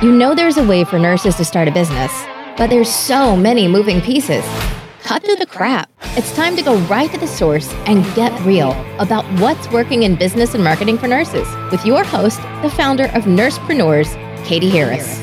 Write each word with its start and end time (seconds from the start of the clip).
You 0.00 0.12
know 0.12 0.32
there's 0.32 0.58
a 0.58 0.64
way 0.64 0.84
for 0.84 0.96
nurses 0.96 1.34
to 1.38 1.44
start 1.44 1.66
a 1.66 1.72
business, 1.72 2.12
but 2.56 2.70
there's 2.70 2.88
so 2.88 3.34
many 3.34 3.66
moving 3.66 4.00
pieces. 4.00 4.44
Cut 5.02 5.24
through 5.24 5.34
the 5.34 5.46
crap. 5.46 5.90
It's 6.16 6.32
time 6.36 6.54
to 6.54 6.62
go 6.62 6.76
right 6.82 7.10
to 7.10 7.18
the 7.18 7.26
source 7.26 7.68
and 7.88 8.04
get 8.14 8.30
real 8.42 8.70
about 9.00 9.24
what's 9.40 9.68
working 9.72 10.04
in 10.04 10.14
business 10.14 10.54
and 10.54 10.62
marketing 10.62 10.98
for 10.98 11.08
nurses 11.08 11.48
with 11.72 11.84
your 11.84 12.04
host, 12.04 12.40
the 12.62 12.70
founder 12.70 13.06
of 13.06 13.24
Nursepreneurs, 13.24 14.14
Katie 14.44 14.70
Harris. 14.70 15.18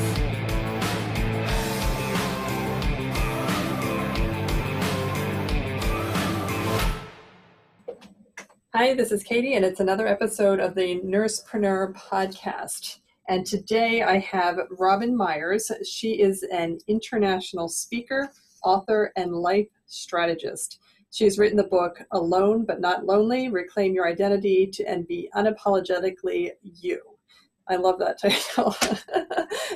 Hi, 8.74 8.92
this 8.92 9.10
is 9.10 9.22
Katie, 9.22 9.54
and 9.54 9.64
it's 9.64 9.80
another 9.80 10.06
episode 10.06 10.60
of 10.60 10.74
the 10.74 11.00
Nursepreneur 11.00 11.94
podcast. 11.94 12.98
And 13.28 13.44
today 13.44 14.02
I 14.02 14.18
have 14.18 14.58
Robin 14.78 15.16
Myers. 15.16 15.70
She 15.84 16.20
is 16.20 16.44
an 16.52 16.78
international 16.86 17.68
speaker, 17.68 18.30
author, 18.62 19.12
and 19.16 19.32
life 19.32 19.66
strategist. 19.86 20.78
She's 21.10 21.38
written 21.38 21.56
the 21.56 21.64
book 21.64 21.98
Alone 22.12 22.64
but 22.64 22.80
Not 22.80 23.04
Lonely 23.04 23.48
Reclaim 23.48 23.94
Your 23.94 24.06
Identity 24.06 24.68
to, 24.74 24.84
and 24.84 25.08
Be 25.08 25.28
Unapologetically 25.34 26.50
You. 26.62 27.00
I 27.68 27.76
love 27.76 27.98
that 27.98 28.20
title. 28.20 28.76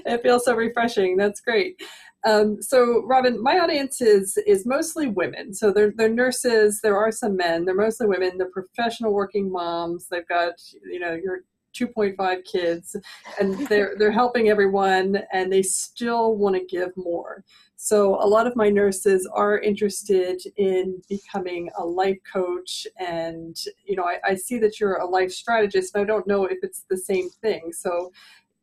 it 0.06 0.22
feels 0.22 0.44
so 0.44 0.54
refreshing. 0.54 1.16
That's 1.16 1.40
great. 1.40 1.80
Um, 2.24 2.60
so, 2.62 3.02
Robin, 3.06 3.42
my 3.42 3.58
audience 3.58 4.00
is 4.00 4.36
is 4.46 4.66
mostly 4.66 5.08
women. 5.08 5.54
So 5.54 5.72
they're 5.72 5.92
they're 5.96 6.08
nurses. 6.08 6.80
There 6.82 6.98
are 6.98 7.10
some 7.10 7.36
men. 7.36 7.64
They're 7.64 7.74
mostly 7.74 8.06
women. 8.06 8.36
They're 8.36 8.50
professional 8.50 9.12
working 9.12 9.50
moms. 9.50 10.06
They've 10.08 10.28
got 10.28 10.52
you 10.84 11.00
know 11.00 11.14
your 11.14 11.40
2.5 11.74 12.44
kids 12.44 12.96
and 13.38 13.66
they're 13.68 13.94
they're 13.98 14.10
helping 14.10 14.48
everyone 14.48 15.22
and 15.32 15.52
they 15.52 15.62
still 15.62 16.36
want 16.36 16.56
to 16.56 16.64
give 16.64 16.96
more. 16.96 17.44
So 17.76 18.16
a 18.22 18.26
lot 18.26 18.46
of 18.46 18.56
my 18.56 18.68
nurses 18.68 19.28
are 19.32 19.58
interested 19.58 20.42
in 20.56 21.00
becoming 21.08 21.70
a 21.78 21.84
life 21.84 22.18
coach 22.30 22.86
and 22.98 23.56
you 23.84 23.96
know 23.96 24.04
i, 24.04 24.18
I 24.24 24.34
see 24.34 24.58
that 24.58 24.78
you're 24.78 24.96
a 24.96 25.06
life 25.06 25.32
strategist 25.32 25.94
and 25.94 26.02
i 26.02 26.06
don't 26.06 26.26
know 26.26 26.44
if 26.44 26.58
it's 26.62 26.84
the 26.90 26.98
same 26.98 27.30
thing. 27.30 27.72
So 27.72 28.12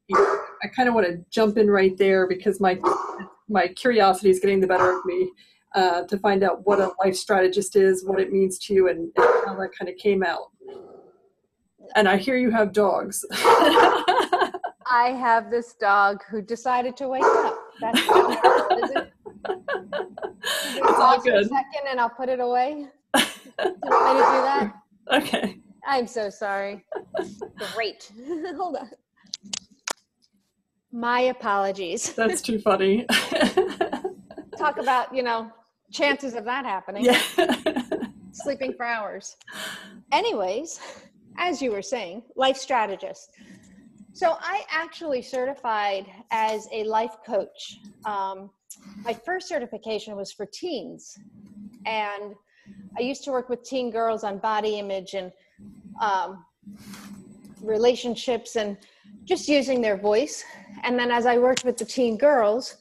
you 0.07 0.17
know, 0.17 0.39
i 0.63 0.67
kind 0.67 0.87
of 0.87 0.95
want 0.95 1.07
to 1.07 1.23
jump 1.29 1.57
in 1.57 1.69
right 1.69 1.97
there 1.97 2.27
because 2.27 2.59
my 2.59 2.77
my 3.49 3.67
curiosity 3.69 4.29
is 4.29 4.39
getting 4.39 4.59
the 4.59 4.67
better 4.67 4.97
of 4.97 5.05
me 5.05 5.31
uh, 5.75 6.03
to 6.03 6.17
find 6.19 6.43
out 6.43 6.65
what 6.65 6.79
a 6.79 6.91
life 7.03 7.15
strategist 7.15 7.75
is 7.75 8.05
what 8.05 8.19
it 8.19 8.31
means 8.31 8.57
to 8.57 8.73
you 8.73 8.89
and, 8.89 9.11
and 9.15 9.27
how 9.45 9.55
that 9.55 9.69
kind 9.77 9.89
of 9.89 9.97
came 9.97 10.23
out 10.23 10.51
and 11.95 12.07
I 12.07 12.17
hear 12.17 12.37
you 12.37 12.51
have 12.51 12.73
dogs. 12.73 13.25
I 14.89 15.11
have 15.19 15.51
this 15.51 15.73
dog 15.73 16.23
who 16.29 16.41
decided 16.41 16.95
to 16.97 17.07
wake 17.07 17.23
up. 17.23 17.57
That's 17.81 17.99
it. 18.03 19.13
It's 20.49 20.99
all 20.99 21.19
good. 21.21 21.33
A 21.35 21.43
second, 21.43 21.87
and 21.89 21.99
I'll 21.99 22.09
put 22.09 22.29
it 22.29 22.39
away. 22.39 22.87
Do 23.15 23.21
you 23.63 23.67
want 23.83 24.17
me 24.17 24.21
to 24.21 24.27
do 24.27 24.41
that? 24.43 24.73
Okay. 25.13 25.59
I'm 25.87 26.05
so 26.05 26.29
sorry. 26.29 26.83
Great. 27.73 28.11
Hold 28.57 28.75
on. 28.75 28.89
My 30.91 31.21
apologies. 31.21 32.11
That's 32.13 32.41
too 32.41 32.59
funny. 32.59 33.05
Talk 34.57 34.79
about 34.79 35.15
you 35.15 35.23
know 35.23 35.49
chances 35.93 36.33
of 36.33 36.43
that 36.43 36.65
happening. 36.65 37.05
Yeah. 37.05 37.21
Sleeping 38.33 38.73
for 38.73 38.85
hours. 38.85 39.37
Anyways, 40.11 40.81
as 41.37 41.61
you 41.61 41.71
were 41.71 41.81
saying, 41.81 42.23
life 42.35 42.57
strategist. 42.57 43.31
So 44.13 44.35
I 44.39 44.63
actually 44.69 45.21
certified 45.21 46.07
as 46.31 46.67
a 46.73 46.83
life 46.83 47.17
coach. 47.25 47.79
Um, 48.05 48.49
my 49.03 49.13
first 49.13 49.47
certification 49.47 50.15
was 50.15 50.31
for 50.31 50.45
teens, 50.45 51.17
and 51.85 52.33
I 52.97 53.01
used 53.01 53.23
to 53.25 53.31
work 53.31 53.49
with 53.49 53.63
teen 53.63 53.91
girls 53.91 54.23
on 54.23 54.39
body 54.39 54.79
image 54.79 55.13
and 55.13 55.31
um, 56.01 56.45
relationships 57.61 58.55
and 58.55 58.77
just 59.25 59.47
using 59.47 59.81
their 59.81 59.97
voice. 59.97 60.43
And 60.83 60.97
then 60.97 61.11
as 61.11 61.25
I 61.25 61.37
worked 61.37 61.63
with 61.63 61.77
the 61.77 61.85
teen 61.85 62.17
girls, 62.17 62.77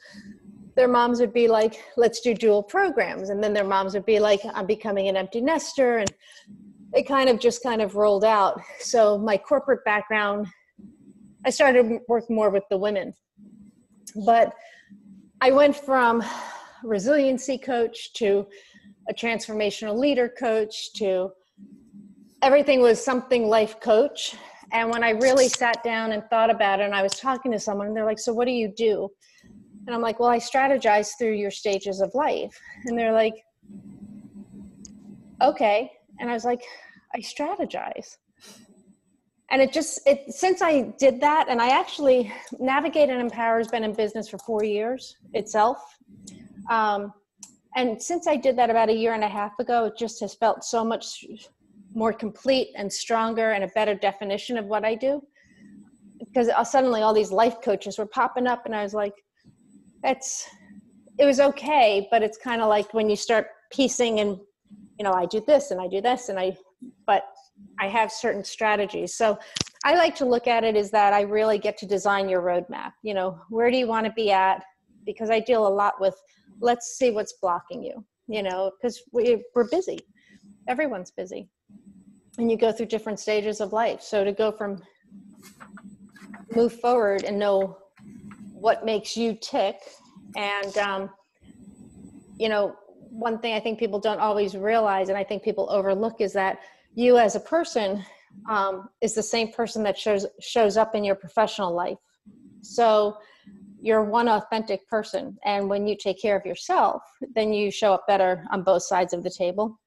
their 0.75 0.89
moms 0.89 1.21
would 1.21 1.33
be 1.33 1.49
like, 1.49 1.83
let's 1.97 2.21
do 2.21 2.35
dual 2.35 2.63
programs. 2.63 3.31
And 3.31 3.43
then 3.43 3.53
their 3.53 3.65
moms 3.65 3.95
would 3.95 4.07
be 4.07 4.21
like, 4.21 4.41
I'm 4.55 4.67
becoming 4.67 5.09
an 5.09 5.17
empty 5.17 5.41
nester. 5.41 5.99
And 5.99 6.13
it 6.97 7.07
kind 7.07 7.29
of 7.29 7.39
just 7.39 7.63
kind 7.63 7.83
of 7.83 7.95
rolled 7.95 8.25
out. 8.25 8.59
So 8.81 9.19
my 9.19 9.37
corporate 9.37 9.85
background, 9.85 10.47
I 11.45 11.51
started 11.51 12.01
working 12.09 12.35
more 12.35 12.49
with 12.49 12.65
the 12.71 12.79
women. 12.79 13.13
But 14.25 14.55
I 15.43 15.51
went 15.51 15.77
from 15.77 16.25
resiliency 16.83 17.59
coach 17.59 18.15
to 18.15 18.47
a 19.11 19.15
transformational 19.15 19.99
leader 19.99 20.33
coach 20.39 20.95
to 20.95 21.31
everything 22.43 22.81
was 22.81 23.05
something 23.05 23.47
life 23.47 23.79
coach. 23.81 24.35
And 24.73 24.91
when 24.91 25.05
I 25.05 25.11
really 25.11 25.49
sat 25.49 25.85
down 25.85 26.13
and 26.13 26.25
thought 26.31 26.51
about 26.51 26.81
it, 26.81 26.85
and 26.85 26.95
I 26.95 27.03
was 27.03 27.13
talking 27.13 27.53
to 27.53 27.61
someone, 27.61 27.89
and 27.89 27.97
they're 27.97 28.07
like, 28.07 28.19
So, 28.19 28.33
what 28.33 28.47
do 28.47 28.53
you 28.53 28.73
do? 28.75 29.09
And 29.87 29.95
I'm 29.95 30.03
like, 30.03 30.19
Well, 30.19 30.31
I 30.31 30.39
strategize 30.39 31.11
through 31.19 31.35
your 31.35 31.51
stages 31.51 32.01
of 32.01 32.11
life. 32.15 32.59
And 32.87 32.99
they're 32.99 33.13
like, 33.13 33.35
Okay. 35.43 35.91
And 36.19 36.31
I 36.31 36.33
was 36.33 36.45
like, 36.45 36.63
I 37.15 37.19
strategize. 37.21 38.17
And 39.51 39.63
it 39.63 39.73
just, 39.73 40.01
it 40.07 40.33
since 40.33 40.61
I 40.61 40.93
did 40.99 41.21
that, 41.21 41.47
and 41.49 41.63
I 41.63 41.69
actually, 41.69 42.33
Navigate 42.59 43.11
and 43.11 43.21
Empower 43.21 43.59
has 43.59 43.69
been 43.69 43.85
in 43.85 43.93
business 43.93 44.29
for 44.29 44.39
four 44.39 44.65
years 44.65 45.17
itself. 45.35 45.79
Um, 46.69 47.13
and 47.77 48.03
since 48.03 48.27
I 48.27 48.37
did 48.37 48.57
that 48.59 48.71
about 48.71 48.89
a 48.89 48.93
year 48.93 49.15
and 49.15 49.23
a 49.23 49.29
half 49.29 49.59
ago, 49.61 49.85
it 49.85 49.97
just 49.97 50.21
has 50.21 50.35
felt 50.35 50.65
so 50.65 50.85
much 50.85 51.25
more 51.95 52.13
complete 52.13 52.69
and 52.77 52.93
stronger 52.93 53.53
and 53.53 53.63
a 53.63 53.69
better 53.69 53.95
definition 53.95 54.59
of 54.59 54.67
what 54.67 54.85
I 54.85 54.95
do. 54.97 55.23
Because 56.19 56.51
suddenly 56.69 57.03
all 57.03 57.15
these 57.15 57.31
life 57.31 57.61
coaches 57.63 57.99
were 57.99 58.07
popping 58.07 58.47
up, 58.47 58.67
and 58.67 58.75
I 58.75 58.83
was 58.83 58.95
like, 58.95 59.15
that's, 60.03 60.49
it 61.19 61.25
was 61.25 61.39
okay, 61.39 62.09
but 62.11 62.23
it's 62.23 62.37
kind 62.37 62.61
of 62.63 62.69
like 62.69 62.93
when 62.95 63.09
you 63.09 63.17
start 63.17 63.47
piecing 63.71 64.21
and, 64.21 64.39
you 64.99 65.05
know, 65.05 65.13
I 65.13 65.27
do 65.27 65.43
this 65.47 65.71
and 65.71 65.81
I 65.81 65.89
do 65.89 66.01
this 66.01 66.29
and 66.29 66.39
I 66.39 66.57
but 67.07 67.25
I 67.81 67.89
have 67.89 68.13
certain 68.13 68.45
strategies. 68.45 69.15
So 69.15 69.39
I 69.85 69.95
like 69.95 70.15
to 70.17 70.25
look 70.25 70.47
at 70.47 70.65
it 70.65 70.77
is 70.77 70.91
that 70.91 71.13
I 71.13 71.23
really 71.23 71.59
get 71.59 71.79
to 71.79 71.87
design 71.87 72.29
your 72.29 72.43
roadmap. 72.43 72.93
You 73.03 73.15
know, 73.15 73.39
where 73.49 73.71
do 73.71 73.77
you 73.77 73.87
want 73.87 74.07
to 74.07 74.13
be 74.13 74.31
at? 74.31 74.63
Because 75.05 75.31
I 75.31 75.41
deal 75.41 75.67
a 75.67 75.69
lot 75.69 76.01
with 76.01 76.15
let's 76.61 76.97
see 76.99 77.11
what's 77.11 77.35
blocking 77.41 77.83
you, 77.83 78.05
you 78.29 78.43
know, 78.43 78.73
because 78.81 79.03
we, 79.13 79.45
we're 79.55 79.69
busy. 79.69 79.99
Everyone's 80.69 81.11
busy. 81.11 81.49
And 82.39 82.51
you 82.51 82.57
go 82.57 82.73
through 82.73 82.87
different 82.87 83.21
stages 83.21 83.61
of 83.61 83.73
life. 83.73 84.03
So 84.03 84.25
to 84.25 84.33
go 84.33 84.51
from 84.53 84.83
move 86.55 86.79
forward 86.81 87.25
and 87.25 87.39
know 87.39 87.79
what 88.53 88.85
makes 88.85 89.17
you 89.17 89.37
tick 89.41 89.77
and 90.37 90.77
um, 90.79 91.11
you 92.39 92.49
know 92.49 92.75
one 93.19 93.39
thing 93.39 93.55
I 93.55 93.61
think 93.61 93.79
people 93.79 93.99
don't 93.99 94.21
always 94.21 94.55
realize, 94.57 95.09
and 95.09 95.17
I 95.17 95.25
think 95.25 95.43
people 95.43 95.69
overlook, 95.71 96.21
is 96.21 96.33
that 96.35 96.59
you 96.95 97.17
as 97.19 97.35
a 97.35 97.41
person 97.41 98.05
um, 98.49 98.89
is 99.01 99.15
the 99.15 99.23
same 99.23 99.53
person 99.53 99.83
that 99.85 99.99
shows 99.99 100.27
shows 100.41 100.77
up 100.77 100.95
in 100.95 101.03
your 101.03 101.15
professional 101.15 101.75
life. 101.75 101.99
So 102.63 103.17
you're 103.81 104.05
one 104.05 104.29
authentic 104.29 104.87
person, 104.89 105.39
and 105.45 105.69
when 105.69 105.87
you 105.87 105.97
take 105.97 106.21
care 106.21 106.37
of 106.37 106.45
yourself, 106.45 107.03
then 107.35 107.53
you 107.53 107.71
show 107.71 107.95
up 107.95 108.07
better 108.07 108.45
on 108.51 108.63
both 108.63 108.83
sides 108.83 109.13
of 109.13 109.23
the 109.23 109.31
table. 109.31 109.79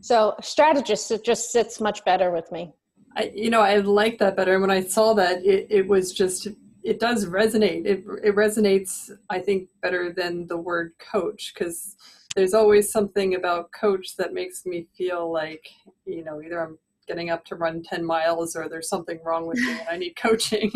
So 0.00 0.34
strategist 0.40 1.10
it 1.10 1.24
just 1.24 1.50
sits 1.50 1.80
much 1.80 2.04
better 2.04 2.30
with 2.30 2.50
me. 2.52 2.72
I, 3.16 3.32
you 3.34 3.50
know, 3.50 3.60
I 3.60 3.76
like 3.76 4.18
that 4.18 4.36
better. 4.36 4.52
And 4.52 4.60
when 4.60 4.70
I 4.70 4.82
saw 4.82 5.14
that, 5.14 5.44
it, 5.44 5.66
it 5.70 5.88
was 5.88 6.12
just 6.12 6.48
it 6.84 7.00
does 7.00 7.26
resonate. 7.26 7.86
It, 7.86 8.04
it 8.22 8.36
resonates, 8.36 9.10
I 9.30 9.40
think, 9.40 9.68
better 9.82 10.12
than 10.12 10.46
the 10.46 10.58
word 10.58 10.92
coach 10.98 11.52
because 11.54 11.96
there's 12.36 12.54
always 12.54 12.92
something 12.92 13.34
about 13.34 13.72
coach 13.72 14.16
that 14.18 14.34
makes 14.34 14.66
me 14.66 14.86
feel 14.96 15.32
like, 15.32 15.66
you 16.04 16.22
know, 16.22 16.42
either 16.42 16.60
I'm 16.60 16.78
getting 17.08 17.30
up 17.30 17.44
to 17.46 17.56
run 17.56 17.82
10 17.82 18.04
miles 18.04 18.54
or 18.54 18.68
there's 18.68 18.88
something 18.88 19.18
wrong 19.24 19.46
with 19.46 19.58
me 19.58 19.72
and 19.72 19.88
I 19.90 19.96
need 19.96 20.16
coaching. 20.16 20.70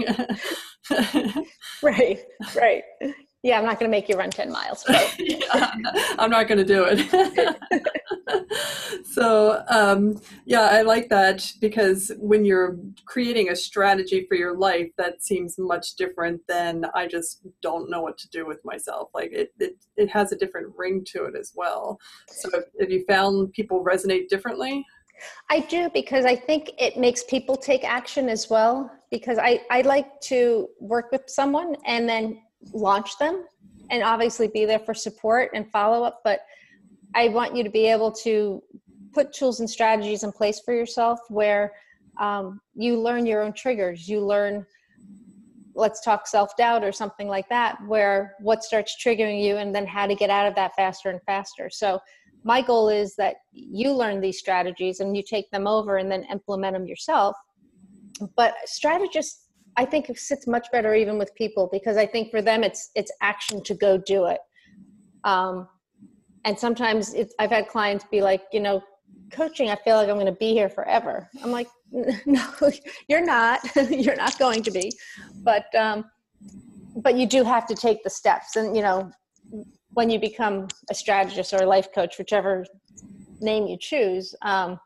right, 1.82 2.20
right 2.56 2.82
yeah, 3.42 3.58
I'm 3.58 3.64
not 3.64 3.78
going 3.78 3.88
to 3.88 3.96
make 3.96 4.08
you 4.08 4.16
run 4.16 4.30
10 4.30 4.50
miles. 4.50 4.84
I'm 6.18 6.30
not 6.30 6.48
going 6.48 6.58
to 6.58 6.64
do 6.64 6.86
it. 6.90 7.06
so, 9.06 9.62
um, 9.68 10.20
yeah, 10.44 10.62
I 10.62 10.82
like 10.82 11.08
that 11.10 11.48
because 11.60 12.10
when 12.18 12.44
you're 12.44 12.76
creating 13.06 13.50
a 13.50 13.56
strategy 13.56 14.26
for 14.28 14.34
your 14.34 14.56
life, 14.56 14.88
that 14.98 15.22
seems 15.22 15.56
much 15.56 15.94
different 15.94 16.40
than 16.48 16.86
I 16.94 17.06
just 17.06 17.46
don't 17.62 17.88
know 17.88 18.00
what 18.00 18.18
to 18.18 18.28
do 18.30 18.44
with 18.44 18.58
myself. 18.64 19.10
Like 19.14 19.30
it, 19.32 19.52
it, 19.60 19.76
it 19.96 20.10
has 20.10 20.32
a 20.32 20.36
different 20.36 20.74
ring 20.76 21.04
to 21.12 21.24
it 21.26 21.36
as 21.38 21.52
well. 21.54 22.00
So, 22.28 22.50
have 22.80 22.90
you 22.90 23.04
found 23.06 23.52
people 23.52 23.84
resonate 23.84 24.28
differently? 24.28 24.84
I 25.48 25.60
do 25.60 25.90
because 25.94 26.24
I 26.24 26.34
think 26.34 26.72
it 26.78 26.96
makes 26.96 27.22
people 27.24 27.56
take 27.56 27.84
action 27.84 28.28
as 28.28 28.50
well. 28.50 28.90
Because 29.10 29.38
I, 29.38 29.62
I 29.70 29.80
like 29.82 30.20
to 30.22 30.68
work 30.80 31.12
with 31.12 31.22
someone 31.28 31.76
and 31.86 32.06
then 32.06 32.42
launch 32.72 33.16
them 33.18 33.44
and 33.90 34.02
obviously 34.02 34.48
be 34.48 34.64
there 34.64 34.78
for 34.78 34.94
support 34.94 35.50
and 35.54 35.70
follow 35.70 36.04
up. 36.04 36.20
But 36.24 36.40
I 37.14 37.28
want 37.28 37.56
you 37.56 37.64
to 37.64 37.70
be 37.70 37.86
able 37.86 38.12
to 38.12 38.62
put 39.12 39.32
tools 39.32 39.60
and 39.60 39.68
strategies 39.68 40.22
in 40.22 40.32
place 40.32 40.60
for 40.60 40.74
yourself 40.74 41.18
where 41.28 41.72
um, 42.18 42.60
you 42.74 43.00
learn 43.00 43.26
your 43.26 43.42
own 43.42 43.52
triggers. 43.52 44.08
You 44.08 44.20
learn, 44.20 44.66
let's 45.74 46.00
talk 46.00 46.26
self 46.26 46.56
doubt 46.56 46.84
or 46.84 46.92
something 46.92 47.28
like 47.28 47.48
that, 47.48 47.78
where 47.86 48.34
what 48.40 48.62
starts 48.62 48.96
triggering 49.02 49.42
you 49.42 49.56
and 49.56 49.74
then 49.74 49.86
how 49.86 50.06
to 50.06 50.14
get 50.14 50.30
out 50.30 50.46
of 50.46 50.54
that 50.56 50.74
faster 50.76 51.10
and 51.10 51.22
faster. 51.22 51.70
So 51.70 52.00
my 52.44 52.60
goal 52.60 52.88
is 52.88 53.16
that 53.16 53.36
you 53.52 53.92
learn 53.92 54.20
these 54.20 54.38
strategies 54.38 55.00
and 55.00 55.16
you 55.16 55.22
take 55.22 55.50
them 55.50 55.66
over 55.66 55.96
and 55.96 56.10
then 56.10 56.24
implement 56.24 56.74
them 56.74 56.86
yourself 56.86 57.36
but 58.36 58.54
strategists 58.64 59.47
i 59.78 59.84
think 59.84 60.10
it 60.10 60.18
sits 60.18 60.46
much 60.46 60.66
better 60.70 60.94
even 60.94 61.16
with 61.18 61.34
people 61.34 61.68
because 61.72 61.96
i 61.96 62.04
think 62.04 62.30
for 62.30 62.42
them 62.42 62.62
it's 62.62 62.90
it's 62.94 63.12
action 63.22 63.62
to 63.62 63.74
go 63.74 63.96
do 63.96 64.26
it. 64.26 64.40
Um, 65.24 65.68
and 66.44 66.58
sometimes 66.58 67.14
i've 67.38 67.50
had 67.50 67.68
clients 67.68 68.04
be 68.10 68.20
like 68.20 68.42
you 68.52 68.60
know 68.60 68.82
coaching 69.32 69.70
i 69.70 69.76
feel 69.76 69.96
like 69.96 70.08
i'm 70.08 70.16
going 70.16 70.26
to 70.26 70.40
be 70.46 70.52
here 70.52 70.68
forever. 70.68 71.28
I'm 71.42 71.50
like 71.50 71.68
no 72.26 72.44
you're 73.08 73.24
not. 73.24 73.60
You're 73.90 74.16
not 74.16 74.38
going 74.38 74.62
to 74.62 74.70
be. 74.70 74.92
But 75.42 75.74
um, 75.74 76.04
but 76.96 77.16
you 77.16 77.26
do 77.26 77.42
have 77.44 77.66
to 77.66 77.74
take 77.74 78.02
the 78.04 78.10
steps 78.10 78.56
and 78.56 78.76
you 78.76 78.82
know 78.82 79.10
when 79.94 80.10
you 80.10 80.18
become 80.20 80.68
a 80.90 80.94
strategist 80.94 81.52
or 81.52 81.62
a 81.62 81.66
life 81.66 81.88
coach, 81.94 82.18
whichever 82.18 82.64
name 83.40 83.66
you 83.66 83.76
choose, 83.80 84.34
um, 84.42 84.78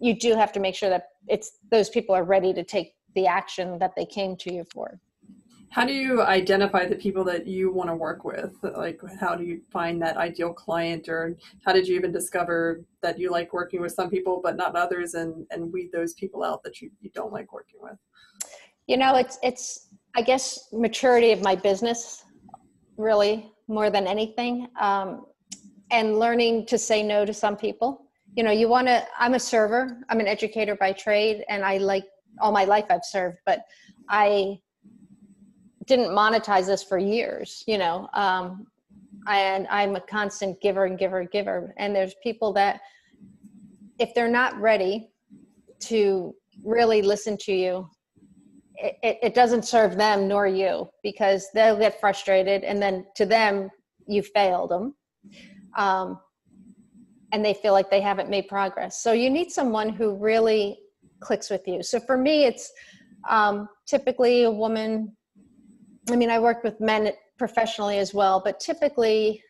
you 0.00 0.16
do 0.18 0.34
have 0.36 0.52
to 0.52 0.60
make 0.60 0.74
sure 0.74 0.88
that 0.88 1.04
it's 1.26 1.58
those 1.70 1.90
people 1.90 2.14
are 2.14 2.24
ready 2.24 2.54
to 2.54 2.62
take 2.62 2.92
the 3.18 3.26
action 3.26 3.78
that 3.80 3.92
they 3.96 4.06
came 4.06 4.36
to 4.36 4.52
you 4.56 4.64
for. 4.72 5.00
How 5.70 5.84
do 5.84 5.92
you 5.92 6.22
identify 6.22 6.86
the 6.86 6.94
people 6.94 7.24
that 7.24 7.46
you 7.46 7.72
want 7.78 7.90
to 7.90 7.94
work 7.94 8.24
with? 8.24 8.52
Like, 8.62 9.00
how 9.20 9.34
do 9.34 9.44
you 9.44 9.60
find 9.70 10.00
that 10.02 10.16
ideal 10.16 10.52
client, 10.52 11.08
or 11.08 11.36
how 11.64 11.72
did 11.72 11.86
you 11.88 11.94
even 11.96 12.12
discover 12.12 12.84
that 13.02 13.18
you 13.18 13.30
like 13.30 13.52
working 13.52 13.80
with 13.80 13.92
some 13.92 14.08
people 14.08 14.40
but 14.42 14.56
not 14.56 14.76
others, 14.84 15.14
and 15.14 15.30
and 15.50 15.72
weed 15.72 15.90
those 15.92 16.14
people 16.14 16.40
out 16.44 16.62
that 16.62 16.80
you, 16.80 16.90
you 17.00 17.10
don't 17.18 17.32
like 17.32 17.52
working 17.52 17.80
with? 17.86 17.98
You 18.86 18.96
know, 18.96 19.16
it's 19.16 19.36
it's 19.42 19.88
I 20.14 20.22
guess 20.22 20.68
maturity 20.72 21.32
of 21.32 21.42
my 21.42 21.56
business 21.56 22.24
really 22.96 23.34
more 23.66 23.90
than 23.90 24.06
anything 24.06 24.68
um, 24.80 25.26
and 25.90 26.18
learning 26.18 26.66
to 26.66 26.78
say 26.78 27.02
no 27.02 27.24
to 27.24 27.34
some 27.34 27.56
people 27.56 28.08
you 28.38 28.44
know 28.44 28.50
you 28.50 28.68
want 28.68 28.86
to 28.86 29.04
i'm 29.18 29.34
a 29.34 29.40
server 29.40 30.00
i'm 30.08 30.20
an 30.20 30.28
educator 30.28 30.74
by 30.76 30.92
trade 30.92 31.44
and 31.48 31.64
i 31.64 31.78
like 31.78 32.04
all 32.40 32.52
my 32.52 32.64
life 32.64 32.84
i've 32.90 33.04
served 33.04 33.38
but 33.46 33.60
i 34.08 34.58
didn't 35.86 36.08
monetize 36.08 36.66
this 36.66 36.82
for 36.82 36.98
years 36.98 37.64
you 37.66 37.78
know 37.78 38.08
um, 38.14 38.66
and 39.28 39.66
i'm 39.68 39.96
a 39.96 40.00
constant 40.00 40.60
giver 40.60 40.84
and 40.84 40.98
giver 40.98 41.20
and 41.20 41.30
giver. 41.30 41.74
And 41.78 41.94
there's 41.94 42.14
people 42.22 42.52
that 42.54 42.80
if 43.98 44.14
they're 44.14 44.28
not 44.28 44.58
ready 44.60 45.10
to 45.80 46.34
really 46.64 47.02
listen 47.02 47.36
to 47.38 47.52
you 47.52 47.88
it, 48.76 49.18
it 49.22 49.34
doesn't 49.34 49.64
serve 49.64 49.96
them 49.96 50.28
nor 50.28 50.46
you 50.46 50.88
because 51.02 51.48
they'll 51.52 51.78
get 51.78 52.00
frustrated 52.00 52.62
and 52.62 52.80
then 52.80 53.04
to 53.16 53.26
them 53.26 53.68
you 54.06 54.22
failed 54.22 54.70
them 54.70 54.94
um, 55.76 56.18
and 57.32 57.44
they 57.44 57.54
feel 57.54 57.72
like 57.72 57.90
they 57.90 58.00
haven't 58.00 58.30
made 58.30 58.48
progress. 58.48 59.02
So 59.02 59.12
you 59.12 59.30
need 59.30 59.50
someone 59.50 59.90
who 59.90 60.16
really 60.16 60.78
clicks 61.20 61.50
with 61.50 61.66
you. 61.66 61.82
So 61.82 62.00
for 62.00 62.16
me 62.16 62.44
it's 62.44 62.72
um, 63.28 63.68
typically 63.86 64.44
a 64.44 64.50
woman 64.50 65.16
i 66.10 66.16
mean 66.16 66.30
i 66.30 66.38
work 66.38 66.62
with 66.62 66.80
men 66.80 67.10
professionally 67.38 67.98
as 67.98 68.14
well 68.14 68.40
but 68.44 68.60
typically 68.60 69.42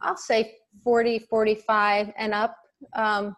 i'll 0.00 0.16
say 0.16 0.54
40 0.82 1.18
45 1.18 2.12
and 2.16 2.34
up 2.34 2.56
um, 2.94 3.36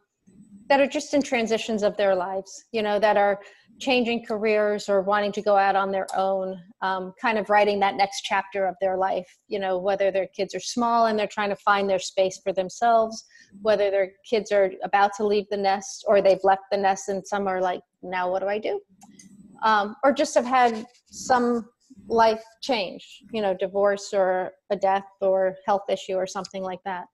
that 0.68 0.80
are 0.80 0.86
just 0.86 1.14
in 1.14 1.22
transitions 1.22 1.82
of 1.82 1.96
their 1.96 2.14
lives 2.14 2.64
you 2.72 2.82
know 2.82 2.98
that 2.98 3.16
are 3.16 3.40
changing 3.80 4.24
careers 4.24 4.88
or 4.88 5.02
wanting 5.02 5.32
to 5.32 5.42
go 5.42 5.56
out 5.56 5.76
on 5.76 5.90
their 5.90 6.06
own 6.16 6.56
um, 6.80 7.12
kind 7.20 7.38
of 7.38 7.50
writing 7.50 7.80
that 7.80 7.96
next 7.96 8.22
chapter 8.22 8.66
of 8.66 8.74
their 8.80 8.96
life 8.96 9.26
you 9.48 9.58
know 9.58 9.78
whether 9.78 10.10
their 10.10 10.28
kids 10.28 10.54
are 10.54 10.60
small 10.60 11.06
and 11.06 11.18
they're 11.18 11.26
trying 11.26 11.48
to 11.48 11.56
find 11.56 11.88
their 11.88 11.98
space 11.98 12.40
for 12.42 12.52
themselves 12.52 13.24
whether 13.62 13.90
their 13.90 14.12
kids 14.28 14.52
are 14.52 14.70
about 14.84 15.10
to 15.16 15.26
leave 15.26 15.44
the 15.50 15.56
nest 15.56 16.04
or 16.06 16.22
they've 16.22 16.44
left 16.44 16.62
the 16.70 16.76
nest 16.76 17.08
and 17.08 17.26
some 17.26 17.48
are 17.48 17.60
like 17.60 17.80
now 18.02 18.30
what 18.30 18.40
do 18.40 18.48
i 18.48 18.58
do? 18.58 18.80
Um, 19.62 19.96
or 20.04 20.12
just 20.12 20.34
have 20.34 20.44
had 20.44 20.86
some 21.06 21.66
life 22.06 22.42
change 22.62 23.22
you 23.32 23.40
know 23.40 23.54
divorce 23.54 24.12
or 24.12 24.52
a 24.70 24.76
death 24.76 25.06
or 25.20 25.56
health 25.66 25.84
issue 25.88 26.14
or 26.14 26.26
something 26.26 26.62
like 26.62 26.80
that 26.84 27.06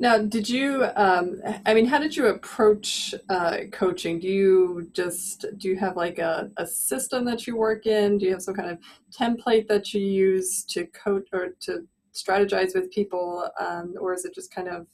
now, 0.00 0.16
did 0.16 0.48
you? 0.48 0.86
Um, 0.96 1.42
I 1.66 1.74
mean, 1.74 1.84
how 1.84 1.98
did 1.98 2.16
you 2.16 2.28
approach 2.28 3.14
uh, 3.28 3.58
coaching? 3.70 4.18
Do 4.18 4.28
you 4.28 4.88
just 4.94 5.44
do 5.58 5.68
you 5.68 5.76
have 5.76 5.94
like 5.94 6.18
a, 6.18 6.50
a 6.56 6.66
system 6.66 7.26
that 7.26 7.46
you 7.46 7.54
work 7.54 7.86
in? 7.86 8.16
Do 8.16 8.24
you 8.24 8.32
have 8.32 8.40
some 8.40 8.54
kind 8.54 8.70
of 8.70 8.78
template 9.14 9.68
that 9.68 9.92
you 9.92 10.00
use 10.00 10.64
to 10.70 10.86
coach 10.86 11.28
or 11.34 11.48
to 11.60 11.86
strategize 12.14 12.74
with 12.74 12.90
people, 12.90 13.50
um, 13.60 13.94
or 14.00 14.14
is 14.14 14.24
it 14.24 14.34
just 14.34 14.54
kind 14.54 14.68
of 14.68 14.86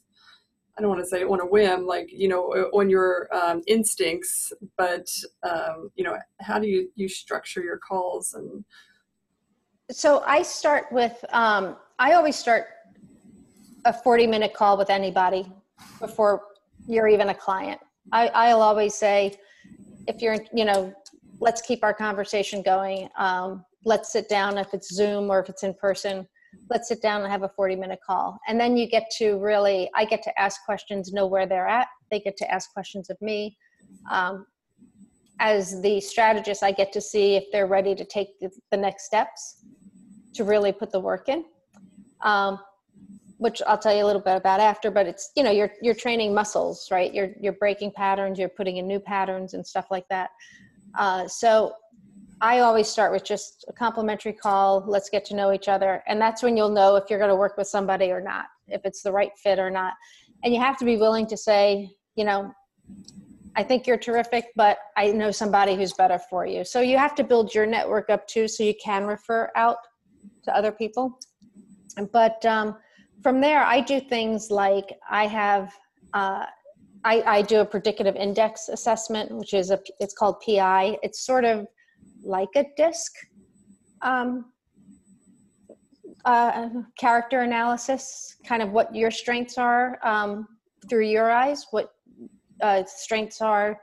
I 0.77 0.81
don't 0.81 0.91
want 0.91 1.05
to 1.05 1.09
say 1.09 1.23
on 1.23 1.41
a 1.41 1.47
whim, 1.47 1.87
like 1.87 2.09
you 2.11 2.27
know, 2.27 2.43
on 2.75 2.91
your 2.91 3.29
um, 3.33 3.63
instincts, 3.69 4.53
but 4.77 5.07
um, 5.45 5.89
you 5.95 6.03
know, 6.03 6.19
how 6.41 6.59
do 6.59 6.67
you 6.67 6.91
you 6.97 7.09
structure 7.09 7.63
your 7.63 7.79
calls 7.79 8.35
and? 8.35 8.65
So 9.89 10.25
I 10.27 10.43
start 10.43 10.87
with 10.91 11.25
um, 11.33 11.77
I 12.01 12.15
always 12.15 12.35
start 12.35 12.67
a 13.87 13.93
40 13.93 14.27
minute 14.27 14.53
call 14.53 14.77
with 14.77 14.91
anybody 14.91 15.51
before 16.01 16.43
you're 16.87 17.09
even 17.09 17.29
a 17.29 17.35
client. 17.35 17.81
I, 18.13 18.29
I'll 18.29 18.61
always 18.61 18.95
say, 18.95 19.35
if 20.09 20.21
you're, 20.21 20.39
you 20.53 20.65
know, 20.65 20.93
let's 21.41 21.63
keep 21.63 21.83
our 21.83 21.95
conversation 21.95 22.63
going. 22.63 23.09
Um, 23.17 23.65
let's 23.85 24.13
sit 24.13 24.29
down 24.29 24.59
if 24.59 24.75
it's 24.75 24.93
Zoom 24.93 25.31
or 25.31 25.41
if 25.41 25.49
it's 25.49 25.63
in 25.63 25.73
person. 25.75 26.27
Let's 26.69 26.89
sit 26.89 27.01
down 27.01 27.23
and 27.23 27.31
have 27.31 27.43
a 27.43 27.49
40 27.49 27.77
minute 27.77 28.01
call. 28.05 28.39
And 28.49 28.59
then 28.59 28.77
you 28.77 28.89
get 28.89 29.05
to 29.19 29.39
really, 29.39 29.89
I 29.95 30.05
get 30.05 30.23
to 30.25 30.39
ask 30.39 30.65
questions, 30.65 31.13
know 31.13 31.27
where 31.27 31.47
they're 31.47 31.69
at. 31.69 31.87
They 32.11 32.21
get 32.21 32.37
to 32.39 32.51
ask 32.51 32.73
questions 32.73 33.09
of 33.11 33.17
me. 33.21 33.57
Um, 34.11 34.47
as 35.39 35.81
the 35.83 36.01
strategist, 36.01 36.63
I 36.63 36.73
get 36.73 36.93
to 36.93 37.01
see 37.01 37.37
if 37.37 37.45
they're 37.53 37.67
ready 37.67 37.95
to 37.95 38.05
take 38.05 38.29
the, 38.41 38.77
next 38.77 39.05
steps 39.05 39.65
to 40.35 40.45
really 40.45 40.73
put 40.73 40.91
the 40.91 41.01
work 41.01 41.29
in. 41.29 41.45
Um, 42.23 42.59
which 43.39 43.61
I'll 43.67 43.79
tell 43.79 43.95
you 43.95 44.05
a 44.05 44.07
little 44.07 44.23
bit 44.23 44.37
about 44.37 44.61
after, 44.61 44.91
but 44.91 45.07
it's, 45.07 45.31
you 45.37 45.43
know, 45.43 45.51
you're, 45.51 45.71
you're 45.83 45.95
training 45.95 46.35
muscles, 46.35 46.89
right? 46.91 47.13
You're, 47.13 47.31
you're 47.41 47.53
breaking 47.53 47.93
patterns, 47.93 48.39
you're 48.39 48.49
putting 48.49 48.79
in 48.79 48.87
new 48.87 48.99
patterns 48.99 49.55
and 49.55 49.67
stuff 49.67 49.87
like 49.91 50.09
that. 50.09 50.31
Uh, 50.99 51.29
so 51.29 51.73
I 52.41 52.61
always 52.61 52.89
start 52.89 53.13
with 53.13 53.25
just 53.25 53.65
a 53.69 53.73
complimentary 53.73 54.33
call. 54.33 54.85
Let's 54.87 55.11
get 55.11 55.25
to 55.27 55.35
know 55.35 55.53
each 55.53 55.69
other. 55.69 56.03
And 56.07 56.21
that's 56.21 56.43
when 56.43 56.57
you'll 56.57 56.71
know 56.71 56.97
if 56.97 57.05
you're 57.11 57.19
going 57.19 57.31
to 57.31 57.37
work 57.37 57.57
with 57.57 57.67
somebody 57.67 58.11
or 58.11 58.21
not, 58.21 58.47
if 58.69 58.83
it's 58.85 59.03
the 59.03 59.13
right 59.13 59.33
fit 59.37 59.59
or 59.59 59.71
not. 59.71 59.95
And 60.45 60.55
you 60.55 60.61
have 60.61 60.79
to 60.79 60.85
be 60.85 60.97
willing 60.97 61.27
to 61.29 61.37
say, 61.37 61.91
you 62.15 62.25
know, 62.25 62.53
I 63.55 63.63
think 63.63 63.87
you're 63.87 63.97
terrific, 63.97 64.47
but 64.55 64.79
I 64.99 65.13
know 65.13 65.31
somebody 65.31 65.77
who's 65.77 65.95
better 65.95 66.19
for 66.31 66.45
you. 66.45 66.63
So 66.63 66.81
you 66.81 66.99
have 66.99 67.15
to 67.15 67.25
build 67.25 67.55
your 67.55 67.65
network 67.65 68.11
up 68.11 68.27
too, 68.27 68.49
so 68.49 68.63
you 68.63 68.75
can 68.83 69.07
refer 69.07 69.51
out 69.57 69.79
to 70.45 70.55
other 70.55 70.73
people. 70.73 71.19
But 72.13 72.45
um, 72.45 72.77
from 73.23 73.41
there, 73.41 73.63
I 73.63 73.81
do 73.81 74.01
things 74.01 74.51
like 74.51 74.93
I 75.09 75.27
have, 75.27 75.73
uh, 76.15 76.47
I, 77.05 77.23
I 77.27 77.43
do 77.43 77.61
a 77.61 77.65
predictive 77.65 78.15
index 78.17 78.69
assessment, 78.69 79.33
which 79.33 79.55
is 79.55 79.71
a, 79.71 79.81
it's 80.01 80.15
called 80.15 80.41
PI. 80.47 80.99
It's 81.03 81.25
sort 81.25 81.45
of 81.45 81.67
like 82.23 82.49
a 82.57 82.65
DISC 82.77 83.13
um, 84.03 84.47
uh, 86.25 86.69
character 86.99 87.41
analysis, 87.41 88.37
kind 88.47 88.63
of 88.63 88.71
what 88.71 88.95
your 88.95 89.11
strengths 89.11 89.59
are 89.59 89.99
um, 90.03 90.47
through 90.89 91.07
your 91.07 91.31
eyes, 91.31 91.67
what 91.71 91.93
uh, 92.61 92.83
strengths 92.87 93.41
are 93.41 93.79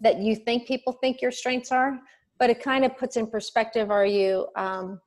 that 0.00 0.18
you 0.18 0.36
think 0.36 0.66
people 0.68 0.92
think 0.92 1.22
your 1.22 1.30
strengths 1.30 1.72
are, 1.72 1.98
but 2.38 2.50
it 2.50 2.62
kind 2.62 2.84
of 2.84 2.96
puts 2.98 3.16
in 3.16 3.26
perspective 3.26 3.90
are 3.90 4.04
you 4.04 4.46
um, 4.56 5.00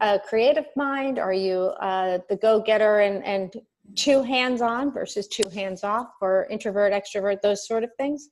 a 0.00 0.18
creative 0.18 0.66
mind? 0.76 1.18
Are 1.18 1.32
you 1.32 1.72
uh, 1.80 2.18
the 2.28 2.36
go-getter 2.36 3.00
and, 3.00 3.24
and 3.24 3.52
two 3.96 4.22
hands 4.22 4.62
on 4.62 4.92
versus 4.92 5.28
two 5.28 5.48
hands 5.50 5.84
off 5.84 6.08
or 6.20 6.46
introvert, 6.50 6.92
extrovert, 6.92 7.40
those 7.42 7.66
sort 7.66 7.84
of 7.84 7.90
things? 7.98 8.28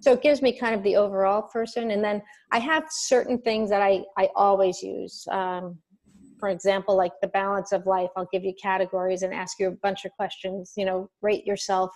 So 0.00 0.12
it 0.12 0.22
gives 0.22 0.42
me 0.42 0.56
kind 0.56 0.74
of 0.74 0.82
the 0.82 0.96
overall 0.96 1.42
person. 1.42 1.90
And 1.90 2.04
then 2.04 2.22
I 2.52 2.58
have 2.58 2.84
certain 2.90 3.38
things 3.38 3.70
that 3.70 3.82
I, 3.82 4.02
I 4.18 4.28
always 4.36 4.82
use. 4.82 5.26
Um, 5.30 5.78
for 6.38 6.50
example, 6.50 6.96
like 6.96 7.12
the 7.22 7.28
balance 7.28 7.72
of 7.72 7.86
life, 7.86 8.10
I'll 8.14 8.28
give 8.30 8.44
you 8.44 8.52
categories 8.60 9.22
and 9.22 9.32
ask 9.32 9.58
you 9.58 9.68
a 9.68 9.76
bunch 9.82 10.04
of 10.04 10.12
questions, 10.12 10.74
you 10.76 10.84
know, 10.84 11.08
rate 11.22 11.46
yourself 11.46 11.90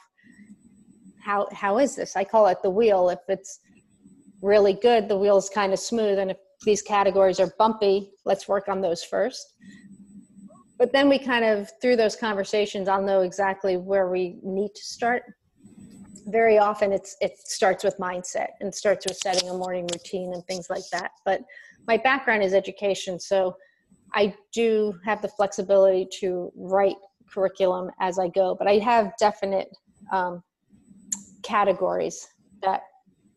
how 1.20 1.46
how 1.52 1.78
is 1.78 1.94
this 1.94 2.16
i 2.16 2.24
call 2.24 2.46
it 2.46 2.58
the 2.62 2.70
wheel 2.70 3.10
if 3.10 3.18
it's 3.28 3.60
really 4.42 4.72
good 4.72 5.08
the 5.08 5.16
wheel 5.16 5.36
is 5.36 5.50
kind 5.50 5.72
of 5.72 5.78
smooth 5.78 6.18
and 6.18 6.30
if 6.30 6.38
these 6.64 6.82
categories 6.82 7.40
are 7.40 7.52
bumpy 7.58 8.10
let's 8.24 8.48
work 8.48 8.68
on 8.68 8.80
those 8.80 9.02
first. 9.02 9.54
But 10.78 10.92
then 10.92 11.08
we 11.08 11.18
kind 11.18 11.44
of 11.44 11.70
through 11.80 11.96
those 11.96 12.16
conversations 12.16 12.88
i'll 12.88 13.02
know 13.02 13.20
exactly 13.22 13.76
where 13.76 14.08
we 14.08 14.38
need 14.42 14.70
to 14.74 14.82
start. 14.82 15.22
Very 16.26 16.58
often 16.58 16.92
it's 16.92 17.16
it 17.20 17.32
starts 17.38 17.84
with 17.84 17.96
mindset 17.98 18.48
and 18.60 18.74
starts 18.74 19.06
with 19.06 19.16
setting 19.16 19.48
a 19.48 19.54
morning 19.54 19.86
routine 19.92 20.32
and 20.34 20.44
things 20.46 20.68
like 20.68 20.84
that. 20.92 21.12
But 21.24 21.42
my 21.86 21.96
background 21.96 22.42
is 22.42 22.52
education 22.52 23.18
so 23.18 23.56
i 24.14 24.34
do 24.52 24.94
have 25.04 25.22
the 25.22 25.28
flexibility 25.28 26.06
to 26.20 26.52
write 26.56 26.96
curriculum 27.32 27.90
as 28.00 28.18
i 28.18 28.28
go. 28.28 28.54
But 28.54 28.68
i 28.68 28.78
have 28.78 29.12
definite 29.18 29.68
um, 30.12 30.42
categories 31.42 32.26
that 32.62 32.82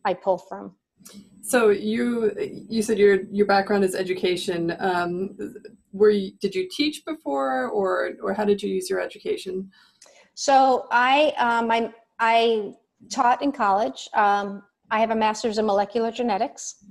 i 0.06 0.14
pull 0.14 0.38
from 0.38 0.76
so 1.42 1.70
you 1.70 2.32
you 2.70 2.82
said 2.82 2.98
your 2.98 3.24
your 3.32 3.46
background 3.46 3.84
is 3.84 3.96
education 3.96 4.76
um, 4.80 5.36
were 5.92 6.10
you, 6.10 6.32
did 6.40 6.56
you 6.56 6.68
teach 6.72 7.04
before 7.06 7.68
or 7.70 8.14
or 8.22 8.34
how 8.34 8.46
did 8.46 8.62
you 8.62 8.70
use 8.70 8.90
your 8.90 9.00
education 9.00 9.70
so 10.36 10.88
i 10.92 11.34
um, 11.38 11.68
my 11.68 11.92
I 12.20 12.74
taught 13.10 13.42
in 13.42 13.52
college. 13.52 14.10
Um, 14.14 14.64
I 14.92 15.00
have 15.00 15.12
a 15.12 15.16
master's 15.16 15.58
in 15.58 15.66
molecular 15.66 16.12
genetics. 16.12 16.86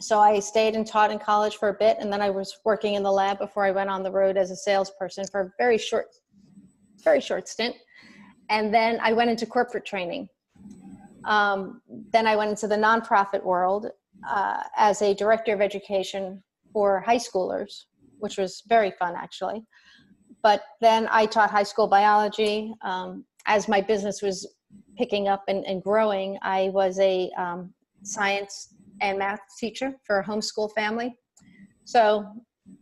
So 0.00 0.20
I 0.20 0.38
stayed 0.38 0.76
and 0.76 0.86
taught 0.86 1.10
in 1.10 1.18
college 1.18 1.56
for 1.56 1.70
a 1.70 1.74
bit, 1.74 1.96
and 1.98 2.12
then 2.12 2.22
I 2.22 2.30
was 2.30 2.60
working 2.64 2.94
in 2.94 3.02
the 3.02 3.10
lab 3.10 3.38
before 3.38 3.64
I 3.64 3.72
went 3.72 3.90
on 3.90 4.04
the 4.04 4.12
road 4.12 4.36
as 4.36 4.52
a 4.52 4.56
salesperson 4.56 5.24
for 5.26 5.40
a 5.40 5.50
very 5.58 5.76
short, 5.76 6.06
very 7.02 7.20
short 7.20 7.48
stint. 7.48 7.74
And 8.48 8.72
then 8.72 9.00
I 9.02 9.12
went 9.12 9.28
into 9.28 9.44
corporate 9.44 9.84
training. 9.84 10.28
Um, 11.28 11.82
then 12.10 12.26
I 12.26 12.34
went 12.34 12.50
into 12.50 12.66
the 12.66 12.76
nonprofit 12.76 13.44
world 13.44 13.86
uh, 14.28 14.62
as 14.76 15.02
a 15.02 15.14
director 15.14 15.54
of 15.54 15.60
education 15.60 16.42
for 16.72 17.00
high 17.00 17.18
schoolers, 17.18 17.84
which 18.18 18.38
was 18.38 18.62
very 18.68 18.92
fun 18.98 19.14
actually. 19.16 19.64
But 20.42 20.62
then 20.80 21.06
I 21.10 21.26
taught 21.26 21.50
high 21.50 21.62
school 21.62 21.86
biology. 21.86 22.72
Um, 22.82 23.24
as 23.46 23.68
my 23.68 23.80
business 23.80 24.22
was 24.22 24.46
picking 24.96 25.28
up 25.28 25.44
and, 25.48 25.64
and 25.66 25.82
growing, 25.82 26.38
I 26.42 26.70
was 26.72 26.98
a 26.98 27.30
um, 27.38 27.72
science 28.02 28.74
and 29.00 29.18
math 29.18 29.40
teacher 29.60 29.92
for 30.04 30.20
a 30.20 30.24
homeschool 30.24 30.72
family. 30.74 31.16
So 31.84 32.26